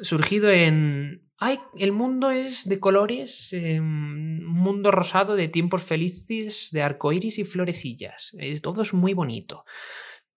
surgido 0.00 0.50
en... 0.50 1.30
Ay, 1.38 1.58
el 1.76 1.92
mundo 1.92 2.30
es 2.30 2.68
de 2.68 2.78
colores, 2.78 3.52
un 3.52 3.58
em, 3.58 4.44
mundo 4.44 4.90
rosado 4.92 5.34
de 5.34 5.48
tiempos 5.48 5.82
felices, 5.82 6.68
de 6.70 6.82
arcoíris 6.82 7.38
y 7.38 7.44
florecillas. 7.44 8.32
Todo 8.62 8.82
es 8.82 8.94
muy 8.94 9.12
bonito. 9.12 9.64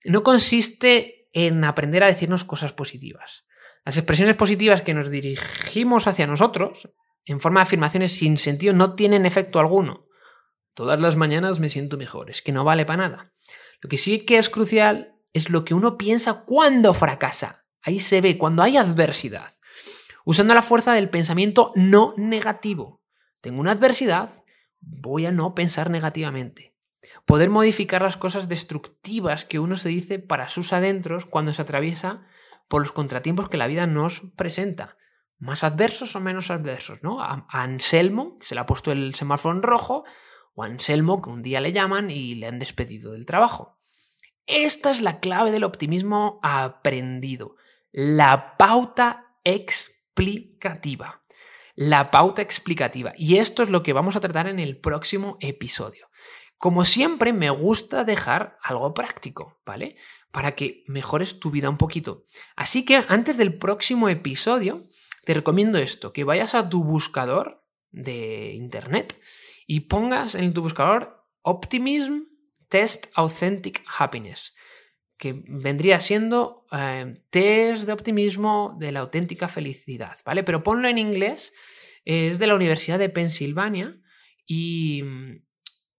No 0.03 0.23
consiste 0.23 1.24
en 1.36 1.65
aprender 1.65 2.02
a 2.02 2.08
decirnos 2.08 2.45
cosas 2.45 2.74
positivas. 2.74 3.45
Las 3.84 3.98
expresiones 3.98 4.38
positivas 4.38 4.82
que 4.82 4.93
nos 4.93 5.12
dirigimos 5.12 6.08
hacia 6.08 6.26
nosotros, 6.26 6.89
en 7.26 7.41
forma 7.41 7.60
de 7.60 7.63
afirmaciones 7.63 8.13
sin 8.13 8.38
sentido, 8.38 8.74
no 8.74 8.95
tienen 8.95 9.26
efecto 9.26 9.60
alguno. 9.60 10.08
Todas 10.74 11.00
las 11.00 11.17
mañanas 11.17 11.60
me 11.60 11.69
siento 11.69 11.98
mejor, 11.98 12.32
es 12.32 12.41
que 12.41 12.54
no 12.54 12.63
vale 12.63 12.86
para 12.86 13.10
nada. 13.10 13.34
Lo 13.82 13.89
que 13.89 13.98
sí 13.98 14.21
que 14.21 14.38
es 14.38 14.50
crucial 14.50 15.13
es 15.34 15.50
lo 15.50 15.65
que 15.65 15.74
uno 15.74 15.98
piensa 15.98 16.45
cuando 16.45 16.93
fracasa. 16.93 17.65
Ahí 17.82 18.00
se 18.00 18.21
ve, 18.21 18.38
cuando 18.38 18.63
hay 18.63 18.78
adversidad. 18.78 19.52
Usando 20.24 20.54
la 20.54 20.62
fuerza 20.62 20.93
del 20.93 21.10
pensamiento 21.10 21.74
no 21.76 22.13
negativo. 22.15 23.04
Tengo 23.41 23.60
una 23.60 23.71
adversidad, 23.71 24.30
voy 24.80 25.26
a 25.26 25.32
no 25.32 25.54
pensar 25.54 25.89
negativamente 25.89 26.74
poder 27.25 27.49
modificar 27.49 28.01
las 28.01 28.17
cosas 28.17 28.47
destructivas 28.47 29.45
que 29.45 29.59
uno 29.59 29.75
se 29.75 29.89
dice 29.89 30.19
para 30.19 30.49
sus 30.49 30.73
adentros 30.73 31.25
cuando 31.25 31.53
se 31.53 31.61
atraviesa 31.61 32.25
por 32.67 32.81
los 32.81 32.91
contratiempos 32.91 33.49
que 33.49 33.57
la 33.57 33.67
vida 33.67 33.88
nos 33.88 34.21
presenta. 34.35 34.97
Más 35.38 35.63
adversos 35.63 36.15
o 36.15 36.19
menos 36.19 36.49
adversos, 36.49 37.03
¿no? 37.03 37.21
A, 37.21 37.45
Anselmo, 37.49 38.38
que 38.39 38.45
se 38.45 38.55
le 38.55 38.61
ha 38.61 38.65
puesto 38.65 38.91
el 38.91 39.13
semáforo 39.15 39.55
en 39.55 39.63
rojo, 39.63 40.05
o 40.53 40.63
a 40.63 40.67
Anselmo, 40.67 41.21
que 41.21 41.29
un 41.29 41.43
día 41.43 41.59
le 41.59 41.73
llaman 41.73 42.09
y 42.09 42.35
le 42.35 42.47
han 42.47 42.59
despedido 42.59 43.11
del 43.11 43.25
trabajo. 43.25 43.77
Esta 44.45 44.91
es 44.91 45.01
la 45.01 45.19
clave 45.19 45.51
del 45.51 45.63
optimismo 45.63 46.39
aprendido, 46.41 47.55
la 47.91 48.55
pauta 48.57 49.35
explicativa. 49.43 51.21
la 51.77 52.09
pauta 52.09 52.41
explicativa. 52.41 53.11
Y 53.17 53.35
esto 53.38 53.61
es 53.61 53.69
lo 53.69 53.83
que 53.83 53.91
vamos 53.91 54.15
a 54.15 54.21
tratar 54.21 54.47
en 54.47 54.59
el 54.59 54.77
próximo 54.77 55.38
episodio. 55.41 56.07
Como 56.65 56.84
siempre, 56.84 57.32
me 57.32 57.51
gusta 57.51 58.04
dejar 58.04 58.58
algo 58.60 58.95
práctico, 58.95 59.62
¿vale? 59.67 59.97
Para 60.32 60.56
que 60.56 60.84
mejores 60.88 61.39
tu 61.39 61.51
vida 61.51 61.69
un 61.69 61.78
poquito. 61.78 62.25
Así 62.56 62.84
que 62.84 63.04
antes 63.08 63.38
del 63.38 63.60
próximo 63.60 64.10
episodio, 64.10 64.84
te 65.25 65.36
recomiendo 65.36 65.78
esto, 65.78 66.12
que 66.12 66.23
vayas 66.23 66.56
a 66.56 66.67
tu 66.67 66.84
buscador 66.84 67.63
de 67.91 68.56
internet 68.56 69.15
y 69.67 69.82
pongas 69.82 70.34
en 70.34 70.56
tu 70.56 70.63
buscador 70.63 71.23
Optimism 71.43 72.21
Test 72.67 73.12
Authentic 73.13 73.84
Happiness, 73.99 74.56
que 75.17 75.43
vendría 75.47 75.99
siendo 75.99 76.65
eh, 76.71 77.21
test 77.30 77.86
de 77.86 77.93
optimismo 77.93 78.75
de 78.80 78.91
la 78.91 79.01
auténtica 79.01 79.49
felicidad, 79.49 80.17
¿vale? 80.25 80.43
Pero 80.43 80.63
ponlo 80.63 80.88
en 80.88 80.97
inglés, 80.97 81.54
es 82.06 82.39
de 82.39 82.47
la 82.47 82.56
Universidad 82.56 82.97
de 82.97 83.10
Pensilvania 83.10 84.01
y, 84.47 85.04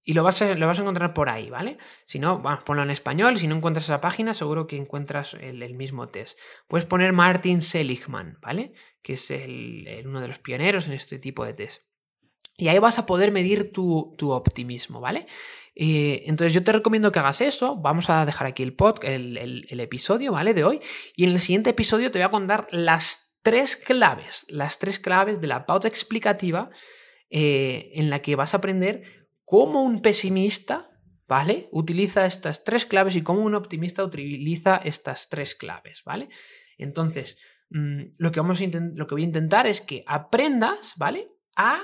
y 0.08 0.14
lo, 0.14 0.22
vas 0.22 0.40
a, 0.40 0.54
lo 0.54 0.68
vas 0.68 0.78
a 0.78 0.82
encontrar 0.82 1.12
por 1.12 1.28
ahí, 1.28 1.50
¿vale? 1.50 1.78
Si 2.04 2.20
no, 2.20 2.38
bueno, 2.38 2.60
ponlo 2.64 2.84
en 2.84 2.90
español, 2.90 3.36
si 3.38 3.48
no 3.48 3.56
encuentras 3.56 3.86
esa 3.86 4.00
página, 4.00 4.34
seguro 4.34 4.68
que 4.68 4.76
encuentras 4.76 5.34
el, 5.34 5.74
mismo 5.74 6.08
test. 6.08 6.38
Puedes 6.68 6.86
poner 6.86 7.12
Martin 7.12 7.60
Seligman, 7.60 8.38
¿vale? 8.40 8.72
Que 9.02 9.14
es 9.14 9.28
uno 10.04 10.20
de 10.20 10.28
los 10.28 10.38
pioneros 10.38 10.86
en 10.86 10.92
este 10.92 11.18
tipo 11.18 11.44
de 11.44 11.54
test. 11.54 11.82
Y 12.56 12.68
ahí 12.68 12.78
vas 12.78 13.00
a 13.00 13.04
poder 13.04 13.32
medir 13.32 13.72
tu, 13.72 14.16
optimismo, 14.30 15.00
¿vale? 15.00 15.26
Eh, 15.74 16.22
entonces 16.26 16.54
yo 16.54 16.62
te 16.62 16.70
recomiendo 16.70 17.10
que 17.10 17.18
hagas 17.18 17.40
eso. 17.40 17.74
Vamos 17.74 18.08
a 18.08 18.24
dejar 18.24 18.46
aquí 18.46 18.62
el, 18.62 18.74
pod, 18.74 19.04
el, 19.04 19.80
episodio, 19.80 20.30
¿vale? 20.30 20.54
De 20.54 20.62
hoy. 20.62 20.80
Y 21.16 21.24
en 21.24 21.30
el 21.30 21.40
siguiente 21.40 21.70
episodio 21.70 22.12
te 22.12 22.20
voy 22.20 22.26
a 22.26 22.30
contar 22.30 22.68
las 22.70 23.40
tres 23.42 23.74
claves, 23.74 24.46
las 24.48 24.78
tres 24.78 25.00
claves 25.00 25.40
de 25.40 25.48
la 25.48 25.66
pauta 25.66 25.88
explicativa 25.88 26.70
eh, 27.28 27.90
en 27.94 28.08
la 28.08 28.22
que 28.22 28.36
vas 28.36 28.54
a 28.54 28.58
aprender 28.58 29.25
cómo 29.46 29.82
un 29.82 30.02
pesimista, 30.02 30.90
¿vale? 31.26 31.68
Utiliza 31.72 32.26
estas 32.26 32.64
tres 32.64 32.85
claves 32.85 33.16
y 33.16 33.22
cómo 33.22 33.40
un 33.40 33.54
optimista 33.54 34.04
utiliza 34.04 34.76
estas 34.76 35.30
tres 35.30 35.54
claves, 35.54 36.02
¿vale? 36.04 36.28
Entonces, 36.76 37.38
mm, 37.70 38.02
lo, 38.18 38.32
que 38.32 38.40
vamos 38.40 38.61
a 38.61 38.64
lo 38.94 39.06
que 39.06 39.14
voy 39.14 39.22
a 39.22 39.26
intentar 39.26 39.66
es 39.66 39.80
que 39.80 40.04
aprendas, 40.06 40.94
¿vale? 40.98 41.28
A 41.56 41.80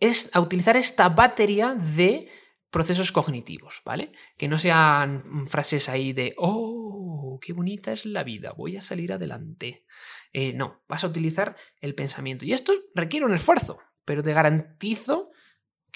es 0.00 0.34
a 0.34 0.40
utilizar 0.40 0.76
esta 0.76 1.08
batería 1.08 1.74
de 1.74 2.28
procesos 2.70 3.10
cognitivos, 3.10 3.82
¿vale? 3.84 4.12
Que 4.36 4.46
no 4.46 4.56
sean 4.56 5.46
frases 5.48 5.88
ahí 5.88 6.12
de, 6.12 6.34
oh, 6.36 7.40
qué 7.42 7.52
bonita 7.52 7.90
es 7.90 8.06
la 8.06 8.22
vida, 8.22 8.52
voy 8.56 8.76
a 8.76 8.82
salir 8.82 9.12
adelante. 9.12 9.84
Eh, 10.32 10.52
no, 10.52 10.84
vas 10.88 11.02
a 11.02 11.08
utilizar 11.08 11.56
el 11.80 11.96
pensamiento. 11.96 12.44
Y 12.44 12.52
esto 12.52 12.72
requiere 12.94 13.26
un 13.26 13.34
esfuerzo, 13.34 13.80
pero 14.04 14.22
te 14.22 14.32
garantizo 14.32 15.27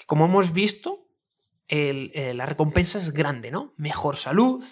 como 0.06 0.26
hemos 0.26 0.52
visto, 0.52 1.08
eh, 1.68 2.32
la 2.34 2.46
recompensa 2.46 2.98
es 2.98 3.12
grande, 3.12 3.50
¿no? 3.50 3.74
Mejor 3.76 4.16
salud, 4.16 4.64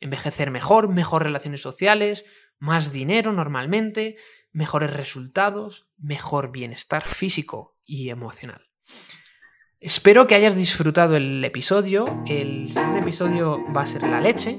envejecer 0.00 0.50
mejor, 0.50 0.88
mejor 0.88 1.22
relaciones 1.22 1.60
sociales, 1.60 2.24
más 2.58 2.92
dinero 2.92 3.32
normalmente, 3.32 4.16
mejores 4.52 4.92
resultados, 4.92 5.88
mejor 5.98 6.52
bienestar 6.52 7.02
físico 7.02 7.76
y 7.84 8.10
emocional. 8.10 8.66
Espero 9.78 10.26
que 10.26 10.34
hayas 10.34 10.56
disfrutado 10.56 11.16
el 11.16 11.44
episodio. 11.44 12.22
El 12.26 12.68
siguiente 12.68 13.00
episodio 13.00 13.62
va 13.74 13.82
a 13.82 13.86
ser 13.86 14.02
la 14.02 14.20
leche. 14.20 14.58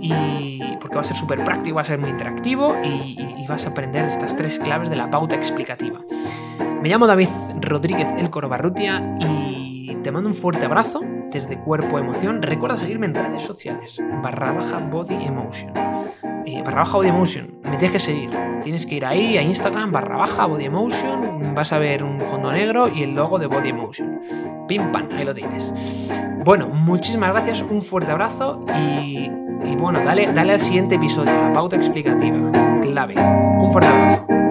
Y 0.00 0.60
porque 0.80 0.96
va 0.96 1.02
a 1.02 1.04
ser 1.04 1.16
súper 1.16 1.42
práctico, 1.44 1.76
va 1.76 1.82
a 1.82 1.84
ser 1.84 1.98
muy 1.98 2.10
interactivo 2.10 2.76
y, 2.84 3.16
vas 3.48 3.66
a 3.66 3.70
aprender 3.70 4.06
estas 4.06 4.36
tres 4.36 4.58
claves 4.58 4.88
de 4.88 4.96
la 4.96 5.10
pauta 5.10 5.36
explicativa. 5.36 6.00
Me 6.80 6.88
llamo 6.88 7.06
David 7.06 7.28
Rodríguez 7.60 8.08
El 8.16 8.30
Corobarrutia 8.30 9.14
y 9.20 9.51
te 10.02 10.10
mando 10.10 10.28
un 10.28 10.34
fuerte 10.34 10.64
abrazo 10.64 11.00
desde 11.30 11.58
Cuerpo 11.58 11.98
Emoción. 11.98 12.42
Recuerda 12.42 12.76
seguirme 12.76 13.06
en 13.06 13.14
redes 13.14 13.42
sociales, 13.42 14.02
barra 14.22 14.52
baja 14.52 14.78
Body 14.78 15.14
Emotion. 15.24 15.72
Eh, 16.44 16.62
barra 16.64 16.80
baja 16.80 16.96
Body 16.96 17.08
Emotion, 17.08 17.54
me 17.62 17.76
dejes 17.78 18.02
seguir. 18.02 18.30
Tienes 18.62 18.84
que 18.84 18.96
ir 18.96 19.04
ahí 19.06 19.38
a 19.38 19.42
Instagram, 19.42 19.92
barra 19.92 20.16
baja 20.16 20.46
Body 20.46 20.64
Emotion, 20.64 21.54
vas 21.54 21.72
a 21.72 21.78
ver 21.78 22.02
un 22.02 22.20
fondo 22.20 22.50
negro 22.52 22.88
y 22.88 23.04
el 23.04 23.14
logo 23.14 23.38
de 23.38 23.46
Body 23.46 23.68
Emotion. 23.68 24.20
Pim 24.66 24.90
pam, 24.90 25.08
ahí 25.16 25.24
lo 25.24 25.34
tienes. 25.34 25.72
Bueno, 26.44 26.68
muchísimas 26.68 27.30
gracias, 27.30 27.62
un 27.62 27.80
fuerte 27.80 28.10
abrazo 28.10 28.64
y, 28.76 29.30
bueno, 29.76 30.00
dale, 30.04 30.32
dale 30.32 30.54
al 30.54 30.60
siguiente 30.60 30.96
episodio, 30.96 31.32
la 31.32 31.52
pauta 31.52 31.76
explicativa, 31.76 32.36
clave. 32.82 33.14
Un 33.16 33.70
fuerte 33.70 33.88
abrazo. 33.88 34.41